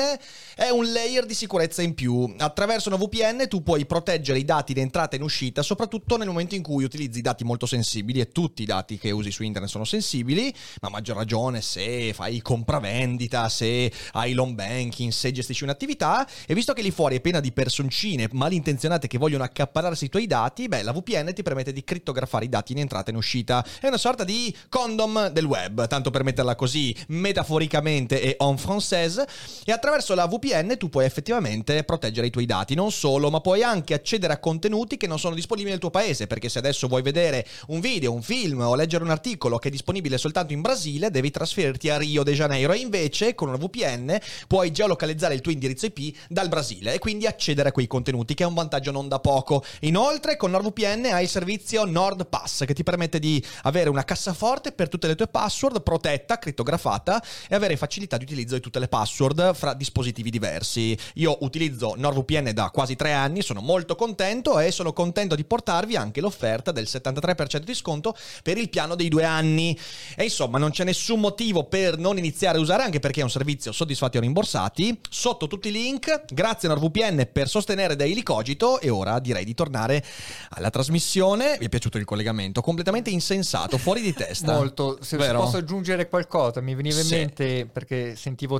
[0.55, 2.33] È un layer di sicurezza in più.
[2.37, 6.27] Attraverso una VPN tu puoi proteggere i dati in entrata e in uscita, soprattutto nel
[6.27, 9.69] momento in cui utilizzi dati molto sensibili e tutti i dati che usi su internet
[9.69, 15.63] sono sensibili, ma a maggior ragione se fai compravendita, se hai l'home banking, se gestisci
[15.63, 20.09] un'attività e visto che lì fuori è piena di personcine malintenzionate che vogliono accaparrarsi i
[20.09, 23.17] tuoi dati, beh, la VPN ti permette di crittografare i dati in entrata e in
[23.17, 23.65] uscita.
[23.79, 29.25] È una sorta di condom del web, tanto per metterla così metaforicamente e en française.
[29.65, 33.63] E attraverso la VPN tu puoi effettivamente proteggere i tuoi dati, non solo, ma puoi
[33.63, 37.01] anche accedere a contenuti che non sono disponibili nel tuo paese, perché se adesso vuoi
[37.01, 41.11] vedere un video, un film o leggere un articolo che è disponibile soltanto in Brasile,
[41.11, 45.53] devi trasferirti a Rio de Janeiro e invece con una VPN puoi geolocalizzare il tuo
[45.53, 49.07] indirizzo IP dal Brasile e quindi accedere a quei contenuti, che è un vantaggio non
[49.07, 49.63] da poco.
[49.81, 54.89] Inoltre con NordVPN hai il servizio NordPass che ti permette di avere una cassaforte per
[54.89, 59.22] tutte le tue password protetta, crittografata e avere facilità di utilizzo di tutte le password
[59.53, 60.97] fra dispositivi diversi.
[61.15, 65.95] Io utilizzo NordVPN da quasi tre anni, sono molto contento e sono contento di portarvi
[65.95, 69.77] anche l'offerta del 73% di sconto per il piano dei due anni.
[70.15, 73.29] E insomma, non c'è nessun motivo per non iniziare a usare, anche perché è un
[73.29, 74.99] servizio soddisfatti o rimborsati.
[75.09, 78.79] Sotto tutti i link, grazie NordVPN per sostenere Daily Cogito.
[78.79, 80.03] E ora direi di tornare
[80.49, 81.57] alla trasmissione.
[81.59, 84.53] Mi è piaciuto il collegamento, completamente insensato, fuori di testa.
[84.53, 85.39] Molto, se Vero?
[85.39, 87.15] posso aggiungere qualcosa, mi veniva in Sì.
[87.15, 88.59] mente perché sentivo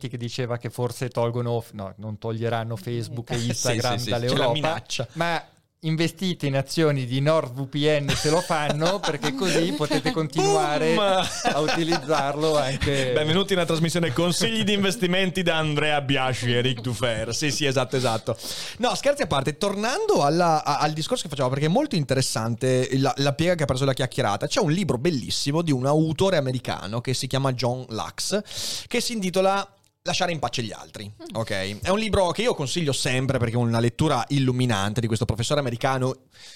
[0.00, 4.10] Taverniti che diceva che forse tolgono, no, non toglieranno Facebook e Sì, Instagram sì, sì,
[4.10, 5.06] dall'Europa, c'è la minaccia.
[5.12, 5.44] ma
[5.82, 11.26] investite in azioni di NordVPN se lo fanno perché così potete continuare Boom!
[11.54, 17.34] a utilizzarlo anche Benvenuti nella trasmissione Consigli di investimenti da Andrea Biasci e Ric Dufer.
[17.34, 18.36] Sì, sì, esatto, esatto.
[18.78, 22.88] No, scherzi a parte, tornando alla- a- al discorso che facevo, perché è molto interessante
[22.98, 24.46] la, la piega che ha preso la chiacchierata.
[24.46, 28.38] C'è un libro bellissimo di un autore americano che si chiama John Lux,
[28.86, 29.66] che si intitola
[30.04, 31.80] Lasciare in pace gli altri, ok?
[31.82, 35.60] È un libro che io consiglio sempre perché è una lettura illuminante di questo professore
[35.60, 36.14] americano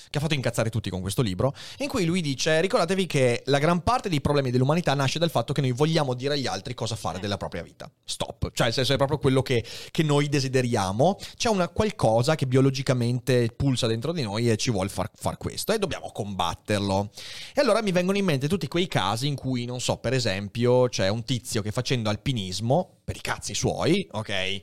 [0.08, 3.58] che ha fatto incazzare tutti con questo libro, in cui lui dice, ricordatevi che la
[3.58, 6.96] gran parte dei problemi dell'umanità nasce dal fatto che noi vogliamo dire agli altri cosa
[6.96, 7.86] fare della propria vita.
[8.02, 8.50] Stop.
[8.54, 11.18] Cioè, nel senso è proprio quello che, che noi desideriamo.
[11.36, 15.74] C'è una qualcosa che biologicamente pulsa dentro di noi e ci vuole far, far questo
[15.74, 17.10] e dobbiamo combatterlo.
[17.54, 20.88] E allora mi vengono in mente tutti quei casi in cui, non so, per esempio,
[20.88, 24.62] c'è un tizio che facendo alpinismo, per i cazzi suoi, ok?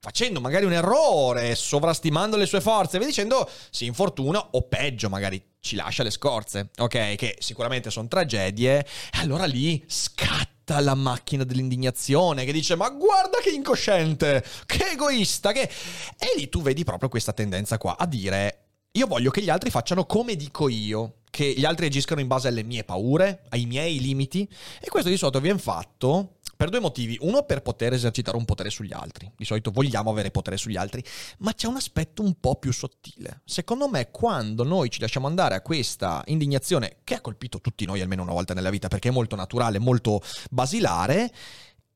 [0.00, 5.42] facendo magari un errore, sovrastimando le sue forze, via dicendo, si infortuna o peggio, magari
[5.60, 7.16] ci lascia le scorze, ok?
[7.16, 13.38] Che sicuramente sono tragedie, e allora lì scatta la macchina dell'indignazione che dice ma guarda
[13.42, 15.62] che incosciente, che egoista, che...
[15.62, 19.70] E lì tu vedi proprio questa tendenza qua a dire io voglio che gli altri
[19.70, 24.00] facciano come dico io, che gli altri agiscano in base alle mie paure, ai miei
[24.00, 24.48] limiti,
[24.80, 27.16] e questo di solito viene fatto per due motivi.
[27.20, 29.30] Uno, per poter esercitare un potere sugli altri.
[29.36, 31.04] Di solito vogliamo avere potere sugli altri,
[31.38, 33.42] ma c'è un aspetto un po' più sottile.
[33.44, 38.00] Secondo me, quando noi ci lasciamo andare a questa indignazione, che ha colpito tutti noi
[38.00, 41.32] almeno una volta nella vita, perché è molto naturale, molto basilare,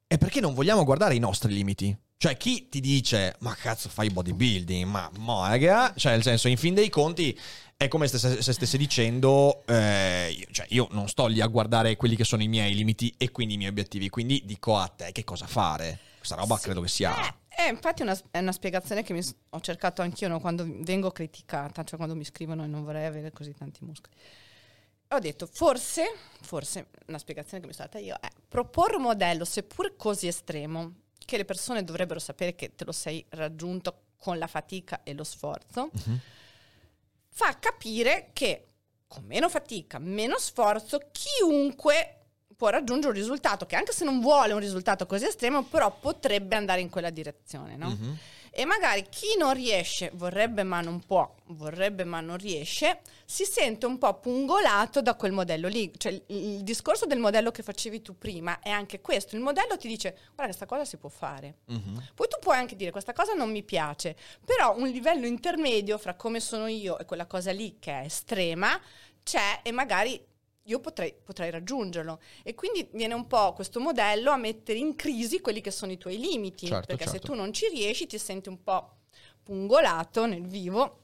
[0.07, 1.99] è perché non vogliamo guardare i nostri limiti.
[2.17, 6.73] Cioè, chi ti dice, ma cazzo fai bodybuilding, ma moga, cioè, nel senso, in fin
[6.73, 7.37] dei conti,
[7.85, 11.97] è come se, se stesse dicendo, eh, io- cioè, io non sto lì a guardare
[11.97, 15.13] quelli che sono i miei limiti e quindi i miei obiettivi, quindi dico a te
[15.13, 15.99] che cosa fare.
[16.17, 17.13] Questa roba credo che sia...
[17.49, 19.21] Eh, infatti è una, è una spiegazione che mi
[19.51, 23.33] ho cercato anch'io no, quando vengo criticata, cioè quando mi scrivono e non vorrei avere
[23.33, 24.15] così tanti muscoli.
[25.11, 26.05] ho detto, forse,
[26.41, 30.95] forse, una spiegazione che mi sono data io è proporre un modello, seppur così estremo,
[31.25, 35.25] che le persone dovrebbero sapere che te lo sei raggiunto con la fatica e lo
[35.25, 35.91] sforzo,
[37.33, 38.67] fa capire che
[39.07, 42.19] con meno fatica, meno sforzo, chiunque
[42.57, 46.55] può raggiungere un risultato che anche se non vuole un risultato così estremo, però potrebbe
[46.57, 47.89] andare in quella direzione, no?
[47.89, 48.19] Mhm.
[48.55, 53.87] E magari chi non riesce, vorrebbe ma non può, vorrebbe ma non riesce, si sente
[53.87, 55.91] un po' pungolato da quel modello lì.
[55.97, 59.37] Cioè il, discorso del modello che facevi tu prima è anche questo.
[59.37, 61.61] Il modello ti dice guarda questa cosa si può fare.
[61.65, 62.09] Mhm.
[62.15, 66.15] Poi tu puoi anche dire questa cosa non mi piace, però un livello intermedio fra
[66.15, 68.79] come sono io e quella cosa lì che è estrema
[69.23, 70.23] c'è e magari
[70.65, 72.21] io potrei, potrei raggiungerlo.
[72.43, 75.99] E quindi viene un po' questo modello a mettere in crisi quelli che sono i
[75.99, 77.29] tuoi limiti, Certo, perché se certo.
[77.29, 78.97] tu non ci riesci ti senti un po'
[79.43, 80.99] pungolato nel vivo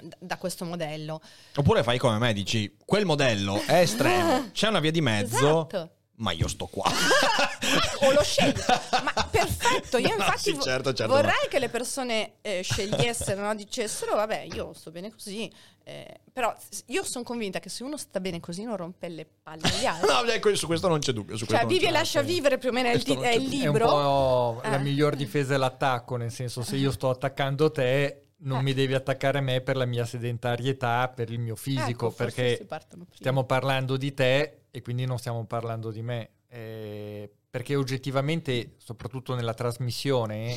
[0.00, 1.20] da, da questo modello.
[1.56, 5.90] Oppure fai come me, dici, quel modello è estremo, c'è una via di mezzo, Esatto.
[6.18, 6.90] Ma io sto qua.
[8.02, 8.54] o lo scegli.
[9.02, 13.40] Ma perfetto, io No, infatti sì, certo, certo, vorrei ma- che le persone eh, scegliessero,
[13.42, 13.54] no?
[13.54, 15.50] dicessero, vabbè, io sto bene così.
[15.84, 16.54] eh, però
[16.86, 20.08] io sono convinta che se uno sta bene così non rompe le palle agli altri.
[20.08, 21.36] no, ecco, su questo non c'è dubbio.
[21.36, 23.28] Su cioè, vivi e lascia vivere più o meno è il, è il dubbio.
[23.30, 23.86] È un libro.
[23.86, 24.78] po' la Eh.
[24.82, 28.62] miglior difesa è l'attacco, nel senso se io sto attaccando te, non Eh.
[28.62, 32.66] mi devi attaccare me per la mia sedentarietà, per il mio fisico, Ecco, perché
[33.14, 36.30] stiamo parlando di te e quindi non stiamo parlando di me.
[36.48, 40.56] Eh, perché oggettivamente, soprattutto nella trasmissione,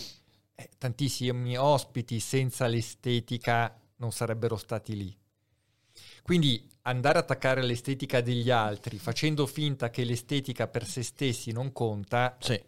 [0.56, 5.18] eh, tantissimi ospiti senza l'estetica non sarebbero stati lì.
[6.24, 11.72] Quindi andare a attaccare l'estetica degli altri facendo finta che l'estetica per se stessi non
[11.72, 12.60] conta Sì.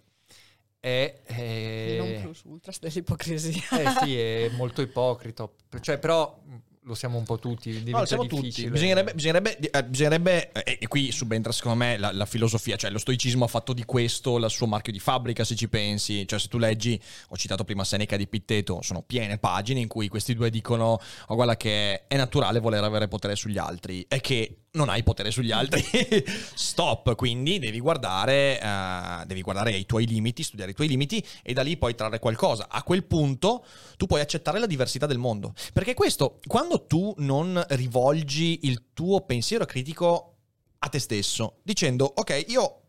[0.79, 1.21] è...
[1.25, 3.79] Eh, non plus ultras dell'ipocrisia.
[3.79, 5.55] eh sì, è molto ipocrito.
[5.79, 6.41] Cioè, però
[6.85, 7.83] lo siamo un po' tutti.
[7.89, 8.43] No, siamo tutti.
[8.43, 8.71] difficile.
[8.71, 12.97] Bisognerebbe, bisognerebbe, eh, bisognerebbe- eh, e qui subentra secondo me la, la filosofia, cioè lo
[12.99, 16.47] stoicismo ha fatto di questo il suo marchio di fabbrica se ci pensi, cioè se
[16.47, 20.49] tu leggi, ho citato prima Seneca di Pitteto, sono piene pagine in cui questi due
[20.49, 25.03] dicono, oh guarda che è naturale voler avere potere sugli altri, è che non hai
[25.03, 25.83] potere sugli altri,
[26.55, 31.53] stop, quindi devi guardare, eh, devi guardare ai tuoi limiti, studiare i tuoi limiti e
[31.53, 32.67] da lì poi trarre qualcosa.
[32.69, 33.63] A quel punto
[33.97, 39.21] tu puoi accettare la diversità del mondo, perché questo, quando tu non rivolgi il tuo
[39.21, 40.37] pensiero critico
[40.79, 42.79] a te stesso, dicendo ok, io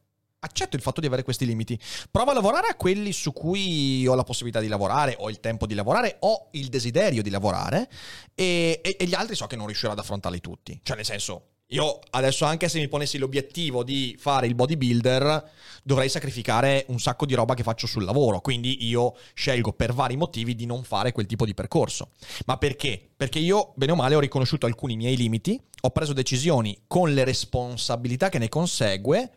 [0.41, 1.78] accetto il fatto di avere questi limiti,
[2.11, 5.66] provo a lavorare a quelli su cui ho la possibilità di lavorare, ho il tempo
[5.66, 7.91] di lavorare, ho il desiderio di lavorare
[8.35, 10.80] e, e- e gli altri so che non riuscirò ad affrontarli tutti.
[10.82, 15.51] Cioè nel senso, io adesso anche se mi ponessi l'obiettivo di fare il bodybuilder,
[15.83, 20.16] dovrei sacrificare un sacco di roba che faccio sul lavoro, quindi io scelgo per vari
[20.16, 22.11] motivi di non fare quel tipo di percorso.
[22.47, 23.11] Ma perché?
[23.16, 27.25] Perché io, bene o male, ho riconosciuto alcuni miei limiti, ho preso decisioni con le
[27.25, 29.31] responsabilità che ne consegue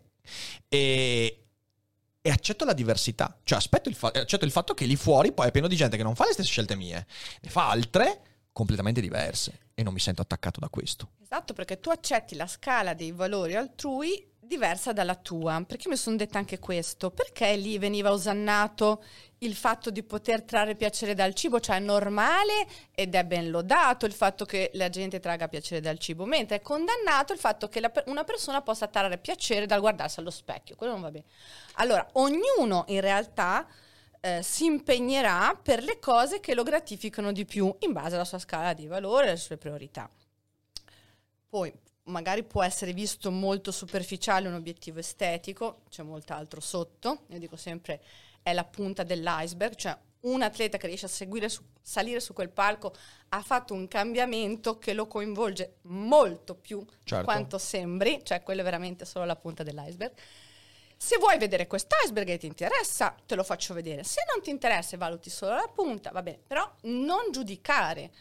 [0.70, 1.46] e,
[2.22, 3.36] e accetto la diversità.
[3.44, 6.04] Cioè il fa- accetto il fatto che lì fuori poi è pieno di gente che
[6.04, 7.08] non fa le stesse scelte mie,
[7.42, 8.22] ne fa altre
[8.52, 11.12] completamente diverse e non mi sento attaccato da questo.
[11.22, 15.64] Esatto, perché tu accetti la scala dei valori altrui diversa dalla tua.
[15.68, 17.12] Perché mi sono detta anche questo?
[17.12, 19.04] Perché lì veniva osannato
[19.40, 21.60] il fatto di poter trarre piacere dal cibo?
[21.60, 26.00] Cioè è normale ed è ben lodato il fatto che la gente traga piacere dal
[26.00, 30.20] cibo, mentre è condannato il fatto che la una persona possa trarre piacere dal guardarsi
[30.20, 30.76] allo specchio.
[30.76, 31.26] Quello non va bene.
[31.74, 33.68] Allora, ognuno in realtà
[34.28, 38.40] eh, si impegnerà per le cose che lo gratificano di più in base alla sua
[38.40, 40.10] scala di valore e alle sue priorità.
[41.50, 41.74] Poi
[42.04, 48.02] magari può essere visto molto superficiale un obiettivo estetico, c'è molt'altro sotto, io dico sempre
[48.42, 52.50] è la punta dell'iceberg, cioè un atleta che riesce a seguire su- salire su quel
[52.50, 52.94] palco
[53.30, 57.24] ha fatto un cambiamento che lo coinvolge molto più di Certo.
[57.24, 60.14] quanto sembri, cioè quello è veramente solo la punta dell'iceberg.
[61.00, 64.04] Se vuoi vedere quest'iceberg e ti interessa, te lo faccio vedere.
[64.04, 68.12] Se non ti interessa e valuti solo la punta, va bene, però non giudicare.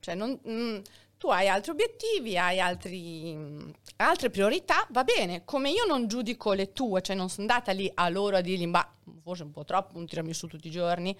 [0.00, 0.78] Cioè, non- mm,
[1.18, 5.44] tu hai altri obiettivi, hai altri, mm, altre priorità, va bene.
[5.44, 8.66] Come io non giudico le tue, cioè non sono andata lì a loro a dirgli,
[8.66, 8.86] ma
[9.22, 11.18] forse un po' troppo, un tiramisù tutti i giorni.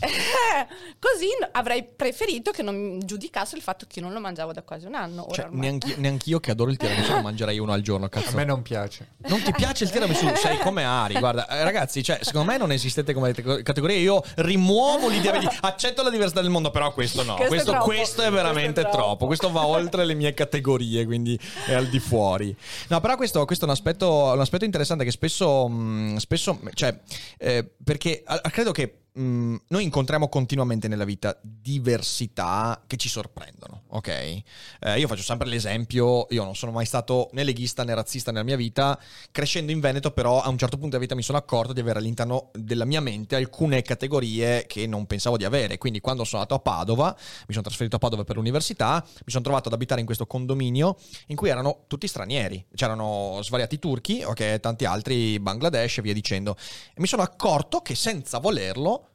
[0.98, 4.86] Così avrei preferito che non giudicasse il fatto che io non lo mangiavo da quasi
[4.86, 5.26] un anno.
[5.30, 8.34] Cioè, neanch'io, neanch'io che adoro il tiramisù ne mangerei uno al giorno, A cazzo.
[8.36, 9.08] me non piace.
[9.28, 10.26] Non ti piace il tiramisù?
[10.36, 11.18] Sei come Ari.
[11.18, 13.96] Guarda, eh, ragazzi, cioè, secondo me non esistete come te- categoria.
[13.98, 17.34] Io rimuovo l'idea di accetto la diversità del mondo, però questo no.
[17.34, 17.84] Questo è Questo, troppo.
[17.86, 19.06] questo è veramente Questo è troppo.
[19.06, 19.26] troppo.
[19.26, 22.54] Questo va oltre le mie categorie, quindi è al di fuori.
[22.88, 26.98] No, però questo, questo è un aspetto, un aspetto interessante che spesso, mh, spesso cioè,
[27.38, 28.94] eh, perché credo che.
[29.20, 34.08] Mh, mh, noi incontriamo continuamente nella vita diversità che ci sorprendono, ok?
[34.08, 38.44] Eh, io faccio sempre l'esempio, io non sono mai stato né leghista né razzista nella
[38.44, 38.98] mia vita,
[39.30, 41.98] crescendo in Veneto però a un certo punto della vita mi sono accorto di avere
[41.98, 46.58] all'interno della mia mente alcune categorie che non pensavo di avere, quindi quando sono andato
[46.58, 47.14] a Padova,
[47.46, 50.96] mi sono trasferito a Padova per l'università, mi sono trovato ad abitare in questo condominio
[51.26, 56.56] in cui erano tutti stranieri, c'erano svariati turchi, ok, tanti altri Bangladesh e via dicendo.
[56.94, 59.09] E mi sono accorto che senza volerlo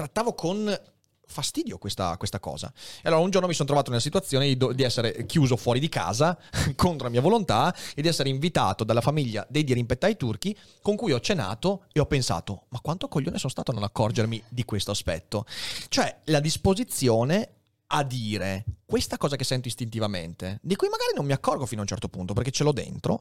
[0.00, 0.80] trattavo con
[1.26, 2.72] fastidio questa, questa cosa.
[2.96, 5.78] E allora un giorno mi sono trovato nella situazione di, do- di essere chiuso fuori
[5.78, 6.36] di casa
[6.74, 11.12] contro la mia volontà e di essere invitato dalla famiglia dei dirimpettai turchi con cui
[11.12, 14.90] ho cenato e ho pensato ma quanto coglione sono stato a non accorgermi di questo
[14.90, 15.46] aspetto.
[15.88, 17.54] Cioè la disposizione
[17.92, 21.82] a dire questa cosa che sento istintivamente, di cui magari non mi accorgo fino a
[21.82, 23.20] un certo punto perché ce l'ho dentro,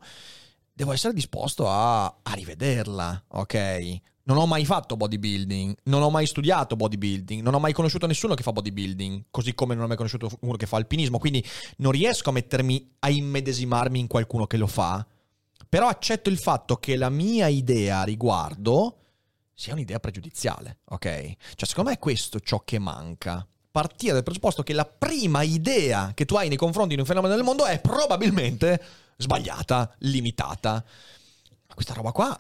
[0.72, 4.02] devo essere disposto a, a rivederla, ok?
[4.30, 8.36] Non ho mai fatto bodybuilding, non ho mai studiato bodybuilding, non ho mai conosciuto nessuno
[8.36, 11.44] che fa bodybuilding, così come non ho mai conosciuto uno che fa alpinismo, quindi
[11.78, 15.04] non riesco a mettermi a immedesimarmi in qualcuno che lo fa,
[15.68, 18.98] però accetto il fatto che la mia idea a riguardo
[19.56, 21.08] sia un'idea pregiudiziale, ok?
[21.56, 23.44] Cioè, secondo me è questo ciò che manca.
[23.72, 27.34] Partire dal presupposto che la prima idea che tu hai nei confronti di un fenomeno
[27.34, 28.80] del mondo è probabilmente
[29.18, 30.74] sbagliata, limitata.
[31.68, 32.40] Ma questa roba qua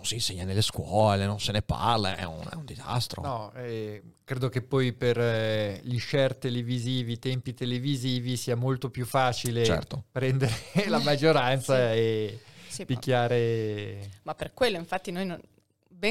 [0.00, 3.20] non, si insegna nelle scuole, non se ne parla, è un, è un disastro.
[3.22, 8.88] No, eh, credo che poi per eh, gli share televisivi, i tempi televisivi, sia molto
[8.88, 10.04] più facile Certo.
[10.10, 10.54] prendere
[10.88, 11.98] la maggioranza Sì.
[11.98, 14.10] e Sì, picchiare...
[14.22, 15.40] Ma per quello, infatti, noi non-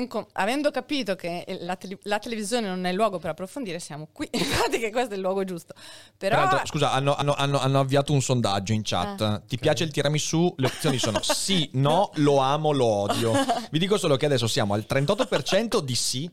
[0.07, 4.07] com- avendo capito che la, tele- la televisione non è il luogo per approfondire, siamo
[4.11, 4.27] qui.
[4.33, 5.73] Infatti, che questo è il luogo giusto.
[6.17, 9.21] Però, Peraltro, scusa, hanno, hanno- hanno- hanno avviato un sondaggio in chat.
[9.21, 9.41] Ah.
[9.45, 10.53] Ti piace il tiramisù?
[10.57, 13.33] Le opzioni sono sì, no, lo amo, lo odio.
[13.71, 16.29] Vi dico solo che adesso siamo al 38% di sì,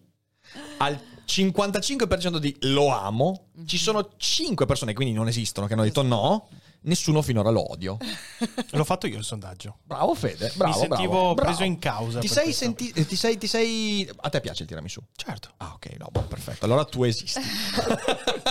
[0.78, 3.48] al 55% di lo amo.
[3.64, 6.48] Ci sono 5 persone, quindi non esistono, che hanno detto no.
[6.86, 7.96] Nessuno finora lo odio.
[8.70, 9.78] L'ho fatto io il sondaggio.
[9.82, 11.48] Bravo Fede, bravo, Mi sentivo bravo, bravo.
[11.50, 14.08] preso in causa Ti sei, senti- eh, ti, sei, ti sei...
[14.18, 15.00] A te piace il tiramisù?
[15.16, 15.50] Certo.
[15.56, 16.64] Ah, ok, no, boh, perfetto.
[16.64, 17.40] Allora tu esisti.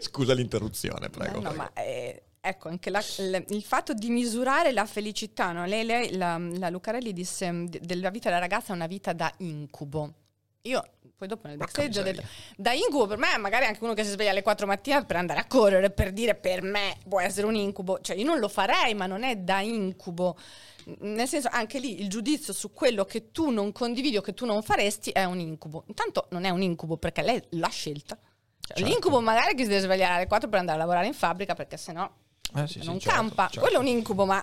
[0.00, 1.40] Scusa l'interruzione, prego.
[1.40, 1.56] No, no, prego.
[1.56, 5.64] ma eh, ecco, anche la- il, il fatto di misurare la felicità, no?
[5.66, 9.32] lei, lei- la, la Lucarelli disse de- della vita della ragazza è una vita da
[9.38, 10.12] incubo.
[10.62, 10.82] Io
[11.20, 12.22] poi dopo nel backstage ho detto,
[12.56, 15.38] da incubo per me magari anche uno che si sveglia alle 4 mattina per andare
[15.38, 18.94] a correre, per dire per me può essere un incubo, cioè io non lo farei,
[18.94, 20.34] ma non è da incubo.
[21.00, 24.46] Nel senso, anche lì il giudizio su quello che tu non condividi o che tu
[24.46, 25.84] non faresti è un incubo.
[25.88, 28.16] Intanto non è un incubo perché lei l'ha scelta.
[28.16, 28.84] Cioè, Certo.
[28.90, 31.54] L'incubo magari è che si deve svegliare alle 4 per andare a lavorare in fabbrica
[31.54, 32.10] perché sennò
[32.56, 33.42] Eh, sì, sì, non certo, campa.
[33.44, 33.60] certo.
[33.60, 34.42] Quello è un incubo, ma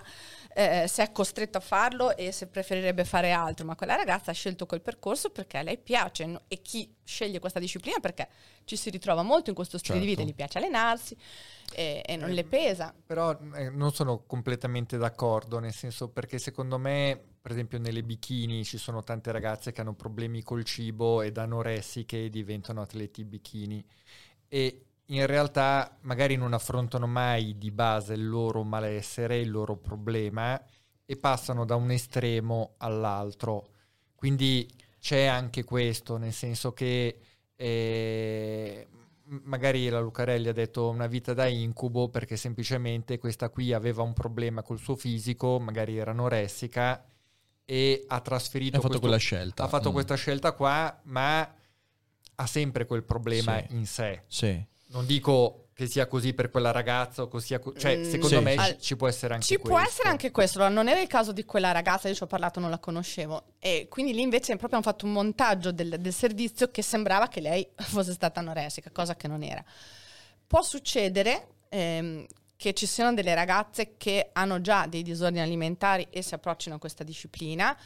[0.58, 3.64] eh, se è costretto a farlo e se preferirebbe fare altro.
[3.64, 6.42] Ma quella ragazza ha scelto quel percorso perché a lei piace no?
[6.48, 8.28] e chi sceglie questa disciplina perché
[8.64, 10.32] ci si ritrova molto in questo stile di vita, Certo.
[10.32, 11.16] gli piace allenarsi
[11.72, 12.92] e, e non le pesa.
[13.06, 18.64] Però eh, non sono completamente d'accordo, nel senso perché secondo me, per esempio nelle bikini
[18.64, 23.84] ci sono tante ragazze che hanno problemi col cibo ed anoressiche e diventano atleti bikini
[24.48, 30.60] e in realtà magari non affrontano mai di base il loro malessere, il loro problema
[31.06, 33.68] e passano da un estremo all'altro.
[34.14, 34.68] Quindi
[35.00, 37.20] c'è anche questo, nel senso che
[37.56, 38.86] eh,
[39.44, 44.12] magari la Lucarelli ha detto una vita da incubo perché semplicemente questa qui aveva un
[44.12, 47.02] problema col suo fisico, magari era anoressica
[47.64, 49.64] e ha trasferito Ha fatto questo- quella scelta.
[49.64, 49.92] ha fatto Mm.
[49.92, 51.54] questa scelta qua, ma
[52.40, 53.74] ha sempre quel problema Sì.
[53.74, 54.22] in sé.
[54.26, 54.66] Sì.
[54.88, 58.42] Non dico che sia così per quella ragazza o così, cioè Mm, secondo Sì.
[58.42, 59.68] me Al- ci, ci può essere anche Ci questo.
[59.70, 62.26] può essere anche questo, allora, non era il caso di quella ragazza, io ci ho
[62.26, 63.52] parlato, non la conoscevo.
[63.60, 67.40] E quindi lì invece proprio hanno fatto un montaggio del, del servizio che sembrava che
[67.40, 69.62] lei fosse stata anoressica, cosa che non era.
[70.46, 72.26] Può succedere ehm,
[72.56, 76.78] che ci siano delle ragazze che hanno già dei disordini alimentari e si approcciano a
[76.80, 77.76] questa disciplina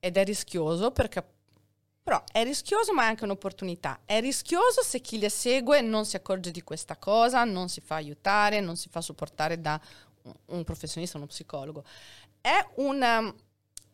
[0.00, 1.22] ed è rischioso perché
[2.08, 4.00] però è rischioso ma è anche un'opportunità.
[4.06, 7.96] È rischioso se chi le segue non si accorge di questa cosa, non si fa
[7.96, 9.78] aiutare, non si fa supportare da
[10.46, 11.84] un- professionista, uno psicologo.
[12.40, 13.30] È una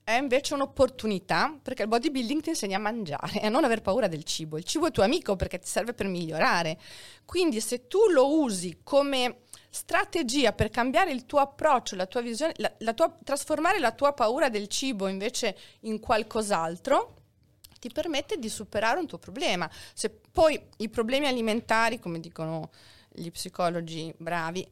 [0.05, 4.07] è invece un'opportunità perché il bodybuilding ti insegna a mangiare e a non aver paura
[4.07, 4.59] del cibo.
[4.59, 6.79] Il cibo è tuo amico perché ti serve per migliorare.
[7.25, 9.39] Quindi se tu lo usi come
[9.71, 14.13] strategia per cambiare il tuo approccio, la tua visione, la- la tua- trasformare la tua
[14.13, 17.23] paura del cibo invece in qualcos'altro,
[17.89, 19.71] ti permette di superare un tuo problema.
[19.93, 22.71] Se poi i problemi alimentari, come dicono
[23.13, 24.67] gli psicologi bravi,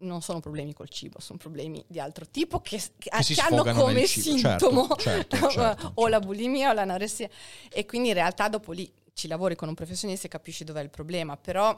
[0.00, 4.06] non sono problemi col cibo, sono problemi di altro tipo che, che- Che hanno come
[4.06, 4.86] certo, sintomo.
[4.96, 7.28] certo, certo, o la bulimia o l'anoressia
[7.72, 10.90] e quindi in realtà dopo lì ci lavori con un professionista e capisci dov'è il
[10.90, 11.76] problema, però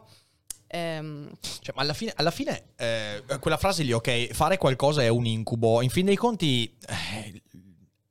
[0.66, 1.30] ehm,
[1.62, 5.24] Cioè, ma alla fine, alla fine eh, quella frase lì, ok, fare qualcosa è un
[5.24, 5.80] incubo.
[5.80, 7.40] In fin dei conti, eh,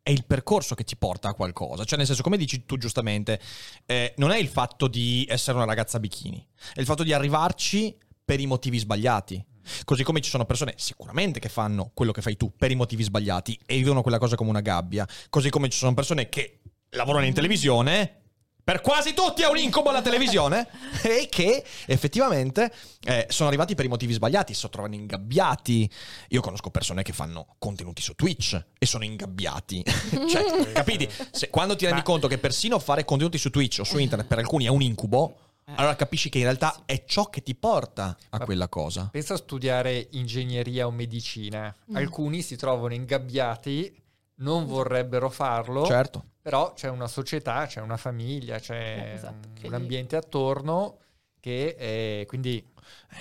[0.01, 1.83] è il percorso che ti porta a qualcosa.
[1.83, 3.39] Cioè, nel senso, come dici tu giustamente,
[3.85, 7.95] eh, non è il fatto di essere una ragazza bikini, è il fatto di arrivarci
[8.23, 9.43] per i motivi sbagliati.
[9.83, 13.03] Così come ci sono persone sicuramente che fanno quello che fai tu per i motivi
[13.03, 15.07] sbagliati e vivono quella cosa come una gabbia.
[15.29, 18.28] Così come ci sono persone che lavorano in televisione.
[18.69, 20.67] Per quasi tutti è un incubo la televisione
[21.01, 22.71] e che effettivamente
[23.03, 25.89] eh, sono arrivati per i motivi sbagliati, si trovano ingabbiati.
[26.27, 29.83] Io conosco persone che fanno contenuti su Twitch e sono ingabbiati.
[30.29, 31.09] cioè, capiti?
[31.31, 34.37] Se- quando ti rendi conto che persino fare contenuti su Twitch o su internet per
[34.37, 35.37] alcuni è un incubo,
[35.73, 39.09] allora capisci che in realtà è ciò che ti porta a Ma- quella cosa.
[39.11, 41.75] Pensa a studiare ingegneria o medicina.
[41.89, 41.95] Mm.
[41.95, 43.91] Alcuni si trovano ingabbiati,
[44.39, 46.23] non vorrebbero farlo, Certo.
[46.41, 50.97] però c'è una società, c'è una famiglia, c'è Eh, esatto, un, ambiente attorno
[51.39, 52.63] che è, quindi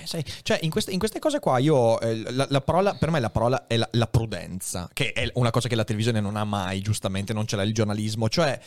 [0.01, 3.11] Eh, sai, cioè, in queste, in queste cose qua, io eh, la, la parola, per
[3.11, 6.37] me la parola è la, la prudenza, che è una cosa che la televisione non
[6.37, 8.29] ha mai, giustamente, non ce l'ha il giornalismo.
[8.29, 8.59] Cioè,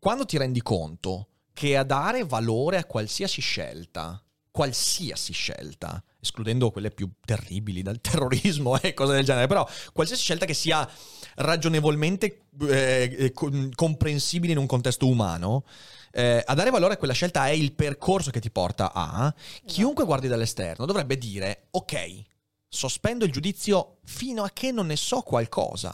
[0.00, 6.90] quando ti rendi conto che a dare valore a qualsiasi scelta, qualsiasi scelta, escludendo quelle
[6.90, 10.88] più terribili dal terrorismo e cose del genere, però qualsiasi scelta che sia
[11.36, 15.64] ragionevolmente eh, eh, com- comprensibile in un contesto umano,
[16.12, 19.32] eh, a dare valore a quella scelta è il percorso che ti porta a.
[19.64, 22.22] Chiunque guardi dall'esterno dovrebbe dire: Ok,
[22.68, 25.92] sospendo il giudizio fino a che non ne so qualcosa.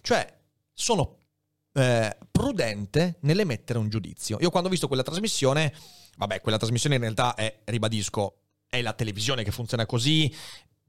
[0.00, 0.34] Cioè,
[0.72, 1.18] sono
[1.72, 4.38] eh, prudente nell'emettere un giudizio.
[4.40, 5.72] Io quando ho visto quella trasmissione,
[6.16, 10.32] vabbè, quella trasmissione in realtà è, ribadisco, è la televisione che funziona così.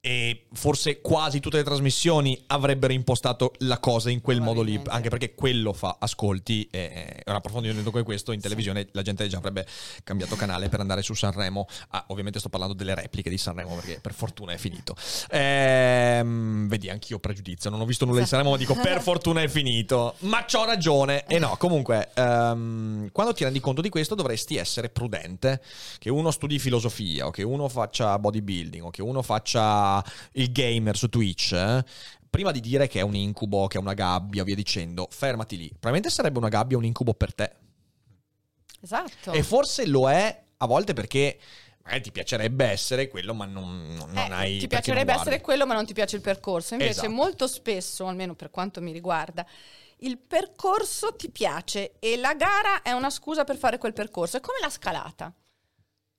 [0.07, 5.09] E forse quasi tutte le trasmissioni avrebbero impostato la cosa in quel modo lì, anche
[5.09, 9.67] perché quello fa ascolti e un approfondimento come questo in televisione la gente già avrebbe
[10.05, 11.67] cambiato canale per andare su Sanremo.
[11.89, 14.95] Ah, ovviamente sto parlando delle repliche di Sanremo perché per fortuna è finito.
[15.29, 19.49] Ehm, vedi, anch'io pregiudizio, non ho visto nulla di Sanremo, ma dico per fortuna è
[19.49, 20.15] finito.
[20.19, 21.25] Ma c'ho ragione.
[21.25, 25.61] E no, comunque, ehm, quando ti rendi conto di questo dovresti essere prudente.
[25.99, 29.95] Che uno studi filosofia, o che uno faccia bodybuilding, o che uno faccia
[30.33, 31.51] il gamer su Twitch.
[31.53, 31.83] eh,
[32.29, 35.67] Prima di dire che è un incubo, che è una gabbia, via dicendo, fermati lì.
[35.69, 37.55] Probabilmente sarebbe una gabbia, un incubo per te.
[38.81, 39.31] esatto.
[39.31, 41.39] E forse lo è a volte perché
[41.83, 44.57] magari ti piacerebbe essere quello, ma non, non Eh, hai.
[44.59, 46.73] ti piacerebbe essere quello, ma non ti piace il percorso.
[46.73, 47.09] Invece, Esatto.
[47.09, 49.45] molto spesso, almeno per quanto mi riguarda,
[49.99, 54.37] il percorso ti piace e la gara è una scusa per fare quel percorso.
[54.37, 55.33] È come la scalata.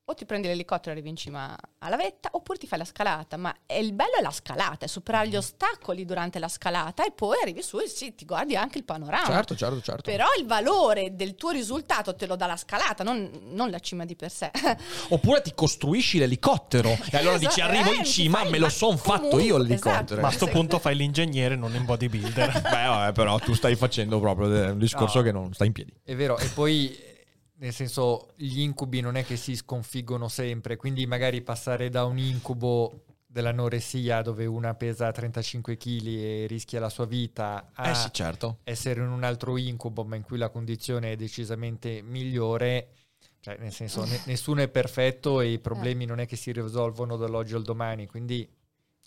[0.09, 3.37] O ti prendi l'elicottero e arrivi in cima alla vetta, oppure ti fai la scalata.
[3.37, 5.29] Ma è- il bello è la scalata, è superare Mm.
[5.31, 8.85] gli ostacoli durante la scalata e poi arrivi su e sì, ti guardi anche il
[8.85, 9.23] panorama.
[9.27, 10.01] Certo, certo, certo.
[10.09, 14.03] Però il valore del tuo risultato te lo dà la scalata, non, non la cima
[14.05, 14.49] di per sé.
[15.09, 18.97] Oppure ti costruisci l'elicottero e allora Esatto, dici arrivo eh, in cima, me lo son
[18.97, 19.95] fatto comunque, io l'elicottero.
[20.05, 20.21] esatto.
[20.21, 20.51] Ma a sto Sì.
[20.51, 22.61] punto fai l'ingegnere, non il bodybuilder.
[22.61, 25.23] Beh, vabbè, però tu stai facendo proprio un discorso No.
[25.23, 25.93] che non sta in piedi.
[26.03, 26.35] è vero.
[26.39, 26.97] E poi,
[27.59, 32.17] nel senso, gli incubi non è che si sconfiggono sempre, quindi magari passare da un
[32.17, 38.09] incubo dell'anoressia dove una pesa 35 kg e rischia la sua vita a Eh sì,
[38.11, 38.59] certo.
[38.63, 42.89] essere in un altro incubo ma in cui la condizione è decisamente migliore
[43.39, 47.17] cioè nel senso ne- nessuno è perfetto e i problemi non è che si risolvono
[47.17, 48.49] dall'oggi al domani quindi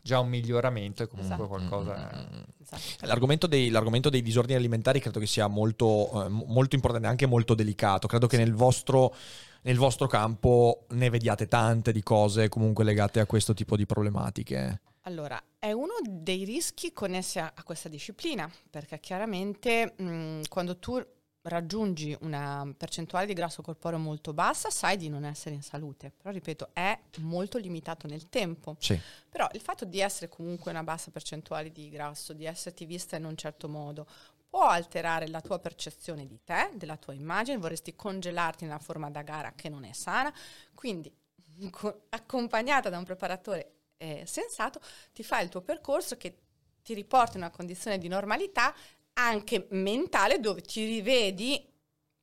[0.02, 1.48] già un miglioramento è comunque Esatto.
[1.48, 3.06] qualcosa Esatto.
[3.06, 7.26] L'argomento dei, l'argomento dei disordini alimentari credo che sia molto, eh, mo- molto importante anche
[7.26, 8.06] molto delicato.
[8.08, 9.14] Credo che nel vostro,
[9.62, 14.80] nel vostro campo ne vediate tante di cose comunque legate a questo tipo di problematiche.
[15.02, 21.04] Allora, è uno dei rischi connessi a, a questa disciplina, perché chiaramente mh, quando tu
[21.42, 26.12] raggiungi una percentuale di grasso corporeo molto bassa, sai di non essere in salute.
[26.16, 28.76] Però, ripeto, è molto limitato nel tempo.
[28.78, 28.98] Sì.
[29.28, 33.24] Però il fatto di essere comunque una bassa percentuale di grasso, di esserti vista in
[33.24, 34.06] un certo modo,
[34.48, 39.22] può alterare la tua percezione di te, della tua immagine, vorresti congelarti nella forma da
[39.22, 40.32] gara che non è sana.
[40.74, 41.12] Quindi,
[41.70, 44.80] co- accompagnata da un preparatore eh, sensato,
[45.12, 46.36] ti fai il tuo percorso che
[46.82, 48.74] ti riporta in una condizione di normalità
[49.14, 51.64] anche mentale dove ti rivedi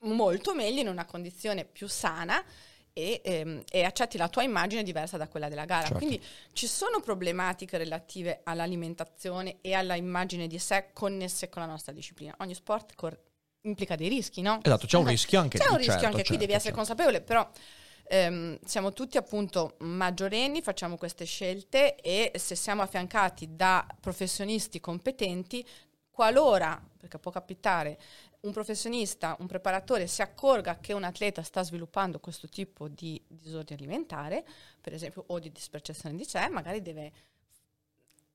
[0.03, 2.43] molto meglio in una condizione più sana
[2.93, 5.83] e, ehm, e accetti la tua immagine diversa da quella della gara.
[5.83, 5.97] Certo.
[5.97, 6.21] Quindi
[6.53, 12.35] ci sono problematiche relative all'alimentazione e alla immagine di sé connesse con la nostra disciplina.
[12.39, 13.19] Ogni sport cor-
[13.61, 14.59] implica dei rischi, no?
[14.61, 16.73] Esatto, c'è un Eh, rischio anche C'è un rischio certo, anche qui, certo, devi essere
[16.73, 16.77] certo.
[16.77, 17.49] consapevole, però
[18.07, 25.65] ehm, siamo tutti appunto maggiorenni, facciamo queste scelte e se siamo affiancati da professionisti competenti,
[26.19, 27.97] qualora, perché può capitare,
[28.41, 33.79] un professionista, un preparatore si accorga che un atleta sta sviluppando questo tipo di disordine
[33.79, 34.43] alimentare,
[34.81, 37.13] per esempio, o di dispercezione di sé, magari deve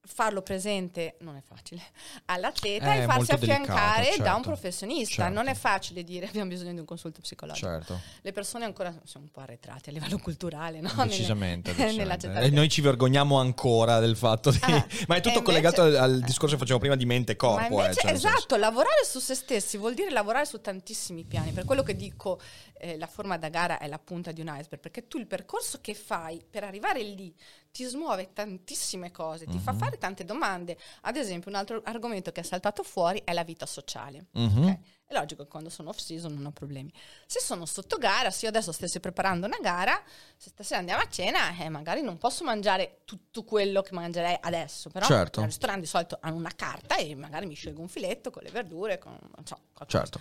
[0.06, 1.82] farlo presente non è facile
[2.26, 5.14] all'atleta È e farsi molto delicato, affiancare da certo, un professionista.
[5.22, 5.32] certo.
[5.34, 7.66] Non è facile dire abbiamo bisogno di un consulto psicologico.
[7.66, 8.00] Certo.
[8.20, 10.92] Le persone ancora sono un po' arretrate a livello culturale, no?
[11.04, 11.72] Decisamente.
[11.74, 12.28] decisamente.
[12.40, 14.58] E noi ci vergogniamo ancora del fatto di...
[14.60, 17.32] Ah, Ma è tutto e collegato invece- al, al discorso che facevo prima di mente
[17.32, 17.62] e corpo.
[17.62, 21.24] Eh, invece, cioè, nel senso- esatto, lavorare su se stessi vuol dire lavorare su tantissimi
[21.24, 21.52] piani.
[21.52, 22.40] Per quello che dico,
[22.78, 25.80] eh, la forma da gara è la punta di un iceberg, perché tu il percorso
[25.80, 27.34] che fai per arrivare lì
[27.74, 29.78] ti smuove tantissime cose, ti fa Mhm.
[29.78, 30.78] fare tante domande.
[31.02, 34.26] Ad esempio, un altro argomento che è saltato fuori è la vita sociale.
[34.30, 34.62] Mhm.
[34.64, 34.78] Ok?
[35.06, 36.92] È logico che quando sono off season non ho problemi.
[37.26, 40.00] Se sono sotto gara, se io adesso stessi preparando una gara,
[40.36, 44.88] se stasera andiamo a cena, eh, magari non posso mangiare tutto quello che mangerei adesso,
[44.90, 45.40] però Certo.
[45.40, 48.50] al ristorante di solito hanno una carta e magari mi scelgo un filetto con le
[48.52, 49.98] verdure, con non so, qualcosa.
[50.04, 50.20] Certo.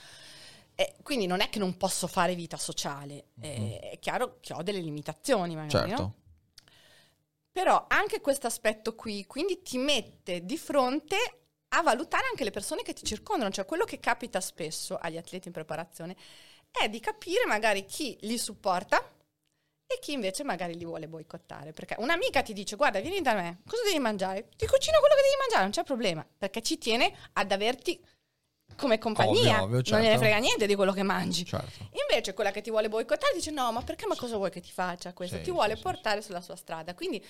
[0.76, 4.64] Eh, quindi non è che non posso fare vita sociale, eh, è chiaro che ho
[4.64, 6.02] delle limitazioni magari, Certo.
[6.02, 6.14] no?
[7.54, 11.16] Però anche questo aspetto qui, quindi ti mette di fronte
[11.76, 15.48] a valutare anche le persone che ti circondano, cioè quello che capita spesso agli atleti
[15.48, 16.16] in preparazione
[16.72, 18.98] è di capire magari chi li supporta
[19.86, 21.74] e chi invece magari li vuole boicottare.
[21.74, 24.50] Perché un'amica ti dice guarda vieni da me, cosa devi mangiare?
[24.56, 28.04] Ti cucino quello che devi mangiare, non c'è problema, perché ci tiene ad averti
[28.76, 30.20] come compagnia, Ovvio, ovvio, non gliene certo.
[30.20, 31.46] frega niente di quello che mangi.
[31.46, 31.90] Certo.
[32.10, 34.72] Invece quella che ti vuole boicottare dice no, ma perché, ma cosa vuoi che ti
[34.72, 35.38] faccia questo?
[35.38, 36.94] Sì, ti vuole sì, sì, portare sulla sua strada.
[36.94, 37.24] Quindi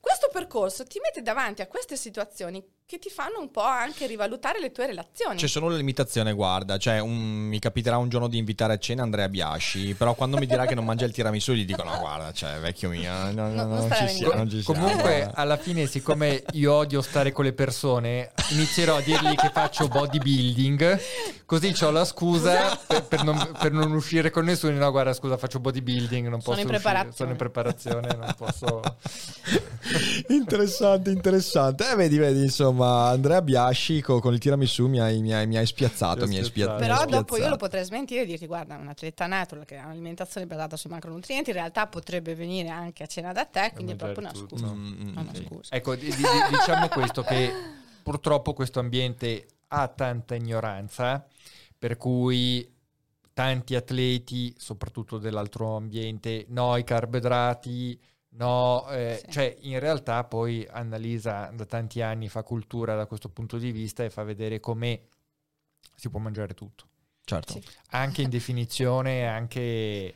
[0.00, 4.58] questo percorso ti mette davanti a queste situazioni che ti fanno un po' anche rivalutare
[4.60, 5.36] le tue relazioni.
[5.36, 9.02] C'è solo la limitazione, guarda, cioè un- mi capiterà un giorno di invitare a cena
[9.02, 12.32] Andrea Biasci, però quando mi dirà che non mangia il tiramisù gli dico no, guarda,
[12.32, 14.80] cioè vecchio mio, no, no, No, non ci siamo, non ci siamo.
[14.80, 19.86] Comunque, alla fine, siccome io odio stare con le persone, inizierò a dirgli che faccio
[19.88, 21.00] bodybuilding.
[21.44, 24.76] Così ho la scusa per, per non, per non uscire con nessuno.
[24.78, 26.28] No, guarda, scusa, faccio bodybuilding.
[26.28, 27.14] Non Sono posso in uscire, preparazione.
[27.16, 28.80] Sono in preparazione, non posso.
[30.28, 31.90] interessante, interessante.
[31.90, 35.56] Eh, vedi, vedi, insomma, Andrea Biasci co- con, il tiramisù mi hai, mi hai- mi
[35.56, 36.78] hai spiazzato, mi hai spiazzato.
[36.78, 37.50] Però mi hai dopo io spiazzato.
[37.50, 41.50] lo potrei smentire e dirti guarda, un atleta natural che ha un'alimentazione basata sui macronutrienti
[41.50, 44.56] in realtà potrebbe venire anche a cena da te, quindi è proprio una tutto.
[44.56, 44.66] scusa.
[44.72, 45.44] Mm, mm, una Sì.
[45.44, 45.74] scusa.
[45.74, 46.14] Ecco, di- di-
[46.50, 47.52] diciamo questo che
[48.02, 51.26] purtroppo questo ambiente ha tanta ignoranza,
[51.78, 52.66] per cui
[53.32, 58.00] tanti atleti, soprattutto dell'altro ambiente, no ai carboidrati,
[58.38, 59.30] no, eh, Sì.
[59.32, 64.04] cioè in realtà poi Annalisa da tanti anni fa cultura da questo punto di vista
[64.04, 65.02] e fa vedere come
[65.94, 66.86] si può mangiare tutto
[67.24, 67.52] Certo.
[67.54, 67.62] Sì.
[67.90, 70.14] anche in definizione, anche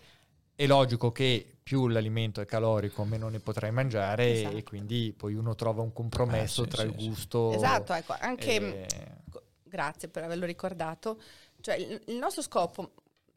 [0.55, 4.57] è logico che più l'alimento è calorico, meno ne potrai mangiare Esatto.
[4.57, 7.07] e quindi poi uno trova un compromesso Eh, sì, tra sì, il sì.
[7.09, 7.53] gusto.
[7.53, 9.21] Esatto, ecco, anche e-
[9.65, 11.19] Grazie per averlo ricordato.
[11.61, 12.93] Cioè, il nostro scopo,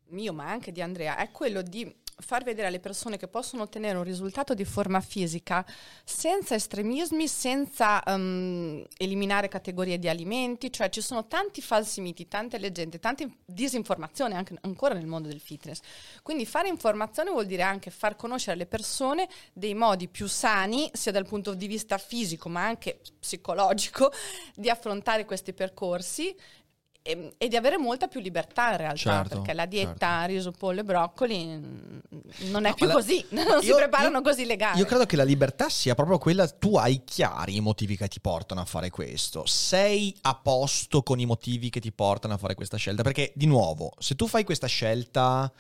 [0.08, 3.98] mio ma anche di Andrea, è quello di far vedere alle persone che possono ottenere
[3.98, 5.66] un risultato di forma fisica
[6.04, 12.58] senza estremismi, senza ehm, eliminare categorie di alimenti, cioè ci sono tanti falsi miti, tante
[12.58, 15.80] leggende, tante disinformazioni anche ancora nel mondo del fitness.
[16.22, 21.12] Quindi fare informazione vuol dire anche far conoscere alle persone dei modi più sani, sia
[21.12, 24.12] dal punto di vista fisico ma anche psicologico,
[24.56, 26.36] di affrontare questi percorsi
[27.08, 30.26] e, e di avere molta più libertà in realtà, Certo, perché la dieta certo.
[30.26, 32.00] riso, pollo e broccoli mm,
[32.50, 34.80] non è più la- così, non si io- preparano io- così le gare.
[34.80, 38.20] Io credo che la libertà sia proprio quella, tu hai chiari i motivi che ti
[38.20, 42.56] portano a fare questo, sei a posto con i motivi che ti portano a fare
[42.56, 45.52] questa scelta, perché di nuovo, se tu fai questa scelta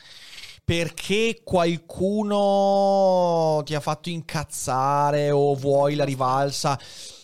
[0.63, 6.79] perché qualcuno ti ha fatto incazzare o vuoi la rivalsa,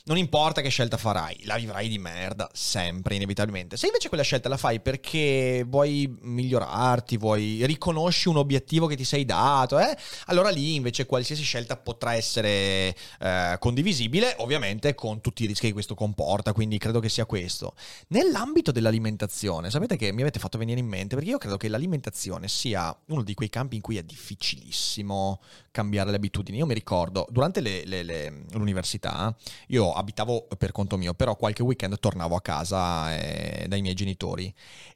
[0.05, 3.77] non importa che scelta farai, la vivrai di merda, sempre, inevitabilmente.
[3.77, 9.03] Se invece quella scelta la fai perché vuoi migliorarti, vuoi riconosci un obiettivo che ti
[9.03, 9.95] sei dato, eh,
[10.25, 15.73] allora lì invece qualsiasi scelta potrà essere eh, condivisibile, ovviamente con tutti i rischi che
[15.73, 17.75] questo comporta, quindi credo che sia questo.
[18.07, 22.47] Nell'ambito dell'alimentazione, sapete che mi avete fatto venire in mente, perché io credo che l'alimentazione
[22.47, 25.41] sia uno di quei campi in cui è difficilissimo
[25.71, 26.57] cambiare le abitudini.
[26.57, 29.35] Io mi ricordo, durante le- le- le- l'università,
[29.67, 34.53] io abitavo per conto mio, però qualche weekend tornavo a casa eh, dai miei genitori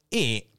[0.08, 0.50] e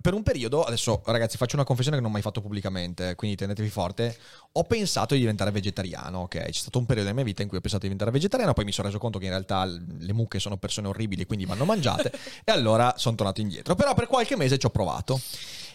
[0.00, 3.36] per un periodo, adesso ragazzi faccio una confessione che non ho mai fatto pubblicamente, quindi
[3.36, 4.16] tenetevi forte,
[4.52, 6.46] ho pensato di diventare vegetariano, ok?
[6.46, 8.64] C'è stato un periodo nella mia vita in cui ho pensato di diventare vegetariano, poi
[8.64, 12.12] mi sono reso conto che in realtà le mucche sono persone orribili, quindi vanno mangiate,
[12.44, 13.76] e allora sono tornato indietro.
[13.76, 15.20] Però per qualche mese ci ho provato.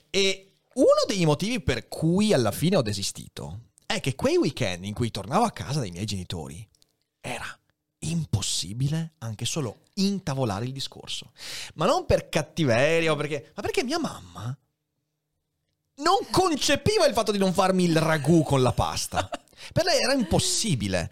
[0.10, 4.94] E uno dei motivi per cui alla fine ho desistito è che quei weekend in
[4.94, 6.68] cui tornavo a casa dai miei genitori
[7.22, 7.59] era
[8.00, 11.32] impossibile anche solo intavolare il discorso.
[11.76, 13.52] Ma non per cattiveria o perché...
[13.56, 14.58] Ma perché mia mamma
[15.96, 19.30] non concepiva il fatto di non farmi il ragù con la pasta.
[19.74, 21.12] Per lei era impossibile.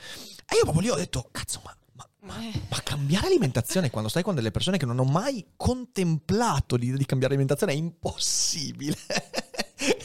[0.49, 4.23] E io proprio lì ho detto, cazzo, ma, ma- ma- ma cambiare alimentazione quando stai
[4.23, 8.97] con delle persone che non hanno mai contemplato l'idea di cambiare alimentazione è impossibile.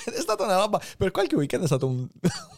[0.04, 2.06] Ed è stata una roba, per qualche weekend è stato un,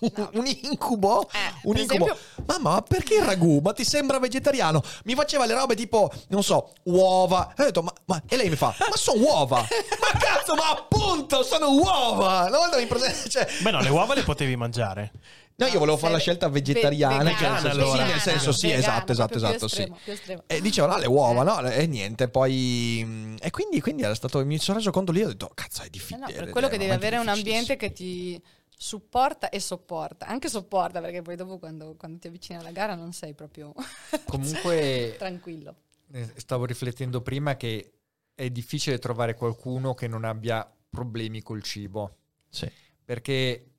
[0.00, 1.28] un- un incubo.
[1.32, 2.04] Eh, un incubo.
[2.06, 2.16] esempio-
[2.46, 3.60] Mamma, ma perché il ragù?
[3.62, 4.82] Ma ti sembra vegetariano?
[5.04, 7.52] Mi faceva le robe tipo, non so, uova.
[7.56, 9.56] E ho detto, ma, ma- e lei mi fa, ma sono uova.
[9.66, 12.44] ma cazzo, ma appunto, sono uova.
[12.48, 15.12] Una volta mi prese- cioè, Beh, no, le uova le potevi mangiare.
[15.56, 17.22] No, io volevo fare la scelta vegetariana.
[17.22, 18.04] ve- che nel senso- allora.
[18.04, 19.80] sì, nel senso, sì, vegana, esatto, esatto, esatto, sì.
[19.82, 20.42] estremo, estremo.
[20.46, 21.68] E dicevano, no, le uova, no?
[21.68, 23.36] E niente, poi...
[23.40, 24.44] E quindi, quindi era stato...
[24.44, 26.18] Mi sono reso conto lì, ho detto, cazzo, è Eh difficile.
[26.20, 28.42] no, per quello che devi avere un ambiente che ti
[28.76, 33.12] supporta e sopporta, anche sopporta perché poi dopo quando, quando ti avvicini alla gara non
[33.12, 33.72] sei proprio
[34.26, 35.74] Comunque tranquillo.
[36.12, 37.92] eh, stavo riflettendo prima che
[38.34, 42.16] è difficile trovare qualcuno che non abbia problemi col cibo.
[42.48, 42.68] Sì.
[43.04, 43.73] Perché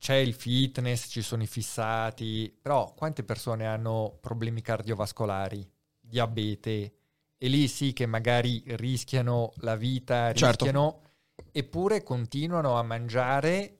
[0.00, 5.70] c'è il fitness, ci sono i fissati, però quante persone hanno problemi cardiovascolari,
[6.00, 6.94] diabete,
[7.36, 10.64] e lì sì che magari rischiano la vita, Certo.
[10.64, 11.02] rischiano,
[11.52, 13.76] eppure continuano a mangiare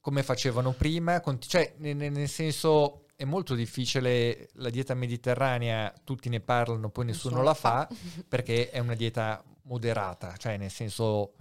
[0.00, 5.92] come facevano prima, conti- cioè ne- ne- nel senso è molto difficile la dieta mediterranea,
[6.04, 7.88] tutti ne parlano, poi nessuno, la fa,
[8.28, 11.34] perché è una dieta moderata, cioè nel senso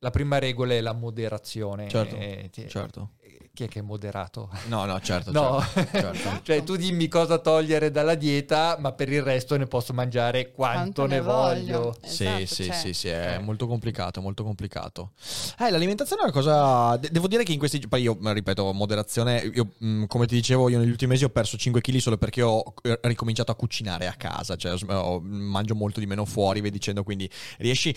[0.00, 1.88] la prima regola è la moderazione.
[1.88, 3.10] Certo, Eh, ti- certo.
[3.52, 4.48] Chi è che è moderato?
[4.68, 6.40] No, no, certo, No, certo, certo.
[6.44, 11.04] cioè tu dimmi cosa togliere dalla dieta, ma per il resto ne posso mangiare quanto,
[11.04, 11.94] ne voglio.
[12.00, 13.38] Sì, Esatto, sì, cioè, sì, sì, è Eh.
[13.42, 15.12] molto complicato, molto complicato.
[15.58, 16.96] Eh, l'alimentazione è una cosa...
[16.96, 17.86] de- devo dire che in questi...
[17.86, 21.58] Poi io, ripeto, moderazione, io, mh, come ti dicevo, io negli ultimi mesi ho perso
[21.58, 24.74] 5 kg solo perché ho eh, ricominciato a cucinare a casa, cioè
[25.22, 27.28] mangio molto di meno fuori, via dicendo, quindi
[27.58, 27.94] riesci...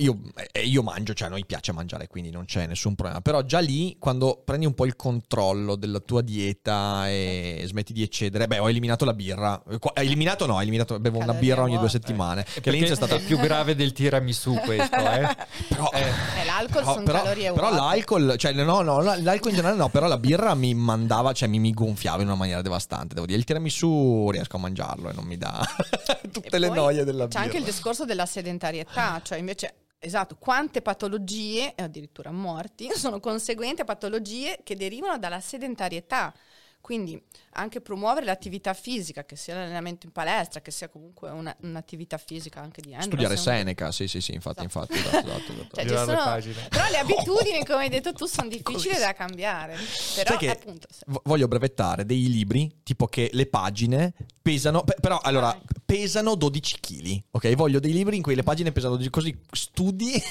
[0.00, 0.18] Io,
[0.52, 3.20] eh, io mangio, cioè a noi piace mangiare, quindi non c'è nessun problema.
[3.20, 8.02] Però già lì, quando prendi un po' il controllo della tua dieta e smetti di
[8.02, 9.62] eccedere, beh, ho eliminato la birra.
[9.68, 12.44] Eh, Eliminato no, ho eliminato, bevo una birra ogni due settimane.
[12.44, 13.18] che Perché all'inizio è stata...
[13.18, 15.36] più grave del tiramisù questo, eh?
[15.68, 16.00] Però, Eh,
[16.40, 19.88] Eh, l'alcol però, sono però- calorie però l'alcol, cioè no, no, l'alcol in generale no,
[19.90, 23.14] però la birra mi mandava, cioè mi, mi gonfiava in una maniera devastante.
[23.14, 25.60] Devo dire, il tiramisù riesco a mangiarlo e non mi dà
[26.32, 27.40] tutte E le noie della C'è birra.
[27.42, 33.82] anche il discorso della sedentarietà, cioè invece, esatto, quante patologie, e addirittura morti, sono conseguenti
[33.82, 36.34] a patologie che derivano dalla sedentarietà.
[36.80, 37.20] Quindi
[37.54, 42.60] anche promuovere l'attività fisica, che sia l'allenamento in palestra, che sia comunque una- un'attività fisica
[42.60, 45.76] anche di endurance, Studiare un- Seneca, sì, sì, sì, infatti, infatti, esatto, esatto, esatto.
[45.76, 46.68] Cioè, sono-.
[46.68, 49.74] Però le abitudini, come hai detto tu, sono difficili da cambiare.
[50.14, 50.86] Però Sai che appunto...
[50.90, 56.80] se- voglio brevettare dei libri, tipo che le pagine pesano, pe- però allora, pesano 12
[56.80, 57.54] kg, ok?
[57.54, 60.12] Voglio dei libri in cui le pagine pesano 12 così studi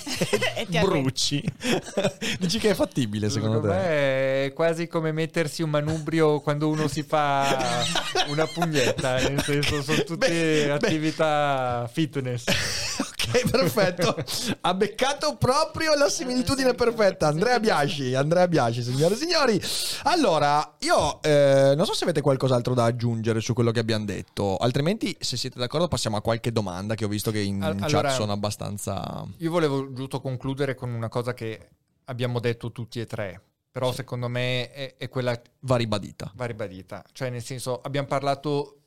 [0.55, 1.43] E e bruci.
[2.39, 3.67] Dici che è fattibile secondo, te?
[3.67, 7.85] me è quasi come mettersi un manubrio quando uno si fa
[8.29, 10.71] una pugnetta, nel senso sono tutte Beh, beh.
[10.71, 12.45] attività fitness.
[13.29, 14.15] Ok, perfetto.
[14.61, 17.27] Ha beccato proprio la similitudine perfetta.
[17.27, 19.61] Andrea Biasci, Andrea Biasci, signore e signori.
[20.05, 24.57] Allora, io eh, non so se avete qualcos'altro da aggiungere su quello che abbiamo detto.
[24.57, 27.89] Altrimenti, se siete d'accordo, passiamo a qualche domanda che ho visto che in Al- chat
[27.89, 29.23] allora- sono abbastanza...
[29.37, 31.67] Io volevo giusto concludere con una cosa che
[32.05, 36.31] abbiamo detto tutti e tre, però secondo me è, è quella Va ribadita.
[36.35, 37.03] va ribadita.
[37.11, 38.81] Cioè, nel senso, abbiamo parlato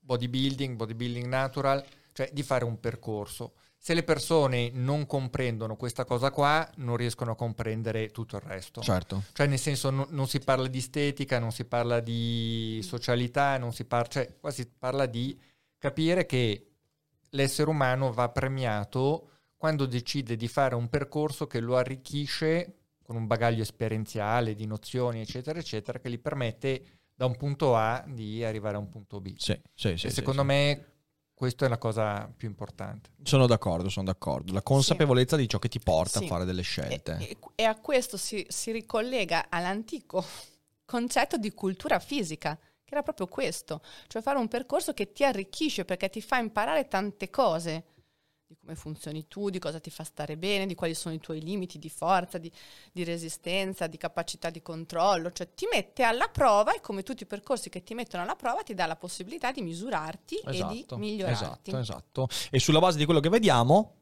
[0.00, 3.52] bodybuilding, bodybuilding natural, cioè di fare un percorso.
[3.78, 8.80] Se le persone non comprendono questa cosa qua, non riescono a comprendere tutto il resto.
[8.80, 9.24] Certo.
[9.32, 13.72] Cioè, nel senso, no- non si parla di estetica, non si parla di socialità, non
[13.72, 15.36] si parla, cioè, qua si parla di
[15.78, 16.68] capire che
[17.30, 22.81] l'essere umano va premiato quando decide di fare un percorso che lo arricchisce
[23.12, 28.02] con un bagaglio esperienziale di nozioni, eccetera, eccetera, che gli permette da un punto A
[28.06, 29.34] di arrivare a un punto B.
[29.36, 30.06] Sì, sì, sì.
[30.06, 30.46] e sì, secondo sì.
[30.46, 30.86] me
[31.34, 33.10] questa è la cosa più importante.
[33.22, 34.52] Sono d'accordo, sono d'accordo.
[34.54, 36.24] La consapevolezza di ciò che ti porta Sì.
[36.24, 37.18] a fare delle scelte.
[37.18, 40.24] e- e a questo si, si ricollega all'antico
[40.86, 45.84] concetto di cultura fisica, che era proprio questo, cioè fare un percorso che ti arricchisce
[45.84, 47.84] perché ti fa imparare tante cose
[48.52, 51.40] di come funzioni tu, di cosa ti fa stare bene, di quali sono i tuoi
[51.40, 52.52] limiti di forza, di,
[52.92, 57.26] di resistenza, di capacità di controllo, cioè ti mette alla prova e come tutti i
[57.26, 61.70] percorsi che ti mettono alla prova ti dà la possibilità di misurarti e di migliorarti.
[61.70, 62.28] Esatto, esatto.
[62.50, 63.94] E sulla base di quello che vediamo,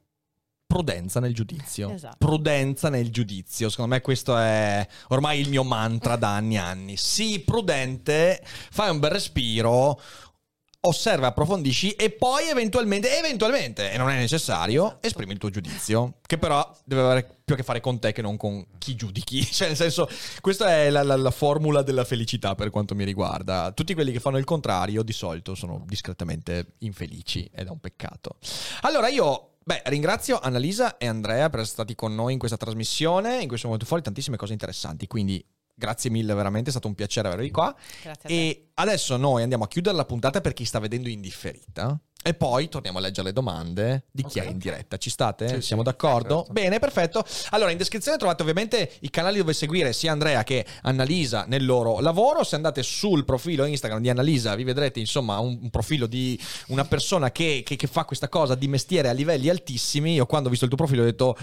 [0.67, 1.91] prudenza nel giudizio.
[1.91, 2.17] Esatto.
[2.19, 3.69] Prudenza nel giudizio.
[3.69, 6.97] Secondo me questo è ormai il mio mantra da anni e anni.
[6.97, 10.01] Sii prudente, fai un bel respiro,
[10.83, 16.39] osserva, approfondisci e poi eventualmente, eventualmente, e non è necessario, esprimi il tuo giudizio, che
[16.39, 19.43] però deve avere più a che fare con te che non con chi giudichi.
[19.51, 20.09] Cioè, nel senso,
[20.41, 23.73] questa è la, la- la formula della felicità per quanto mi riguarda.
[23.73, 28.37] Tutti quelli che fanno il contrario di solito sono discretamente infelici ed è un peccato.
[28.83, 29.47] Allora io...
[29.63, 33.43] Beh, ringrazio Annalisa e Andrea per essere stati con noi in questa trasmissione.
[33.43, 35.07] In questo momento fuori tantissime cose interessanti.
[35.07, 35.45] Quindi
[35.81, 37.75] grazie mille, veramente è stato un piacere avervi qua.
[38.03, 38.29] Grazie a te.
[38.29, 41.99] E adesso noi andiamo a chiudere la puntata per chi sta vedendo in differita.
[42.23, 44.45] E poi torniamo a leggere le domande di chi Ok.
[44.45, 44.99] è in diretta.
[44.99, 45.49] Ci state?
[45.49, 46.37] Sì, Siamo sì, d'accordo?
[46.41, 46.53] certo.
[46.53, 47.25] Bene, perfetto.
[47.49, 51.99] Allora, in descrizione trovate ovviamente i canali dove seguire sia Andrea che Annalisa nel loro
[52.01, 52.45] lavoro.
[52.45, 56.85] Se andate sul profilo Instagram di Annalisa, vi vedrete insomma un, un profilo di una
[56.85, 60.13] persona che, che- che fa questa cosa di mestiere a livelli altissimi.
[60.13, 61.39] Io quando ho visto il tuo profilo ho detto: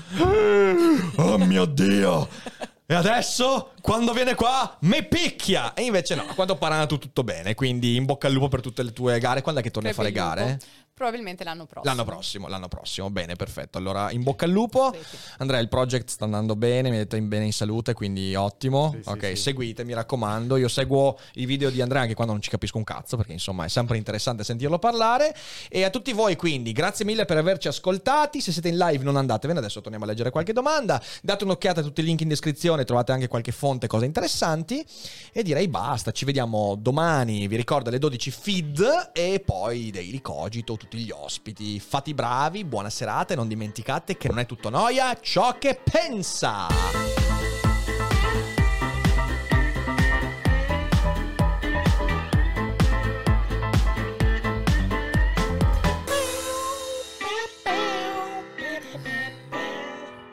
[1.16, 2.28] Oh mio Dio!
[2.90, 5.74] E adesso, quando viene qua, mi picchia!
[5.74, 7.54] E invece no, a quanto pare è andato tutto bene.
[7.54, 9.42] Quindi in bocca al lupo per tutte le tue gare.
[9.42, 10.58] Quando è che torni a fare gare?
[10.98, 11.94] Probabilmente l'anno prossimo.
[11.94, 13.12] L'anno prossimo, l'anno prossimo.
[13.12, 13.78] Bene, perfetto.
[13.78, 14.92] Allora, in bocca al lupo.
[14.96, 15.18] Sì, sì.
[15.38, 18.96] Andrea, il project sta andando bene, mi hai detto in bene in salute, quindi ottimo.
[19.00, 19.36] Sì, ok, sì.
[19.36, 20.58] seguite, mi raccomando.
[20.58, 23.66] Io seguo i video di Andrea anche quando non ci capisco un cazzo, perché insomma
[23.66, 25.36] è sempre interessante sentirlo parlare.
[25.70, 28.42] E a tutti voi, quindi, grazie mille per averci ascoltati.
[28.42, 29.60] Se siete in live, non andatevene.
[29.60, 31.00] Adesso torniamo a leggere qualche domanda.
[31.22, 34.84] Date un'occhiata a tutti i link in descrizione, trovate anche qualche fonte, cose interessanti.
[35.32, 36.10] E direi basta.
[36.10, 37.48] Ci vediamo domani.
[37.48, 41.80] Vi ricordo alle 12 feed e poi Daily Cogito, tutti gli ospiti.
[41.80, 45.80] Fate i bravi, buona serata e non dimenticate che non è tutto noia ciò che
[45.84, 46.68] pensa.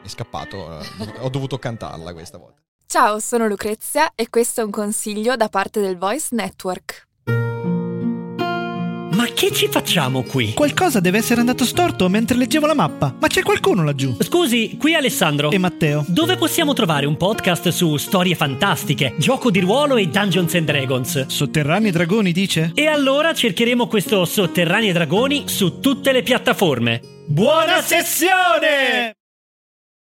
[0.02, 0.86] È scappato, eh,
[1.18, 2.62] ho dovuto cantarla questa volta.
[2.86, 7.08] Ciao, sono Lucrezia e questo è un consiglio da parte del Voice Network.
[9.14, 10.54] Ma che ci facciamo qui?
[10.54, 13.14] Qualcosa deve essere andato storto mentre leggevo la mappa.
[13.20, 14.16] Ma c'è qualcuno laggiù?
[14.18, 15.52] Scusi, qui Alessandro.
[15.52, 16.04] E Matteo?
[16.08, 21.26] Dove possiamo trovare un podcast su storie fantastiche, gioco di ruolo e Dungeons and Dragons?
[21.26, 22.72] Sotterranei dragoni, dice?
[22.74, 27.00] E allora cercheremo questo Sotterranei e Dragoni su tutte le piattaforme.
[27.26, 29.14] Buona sessione!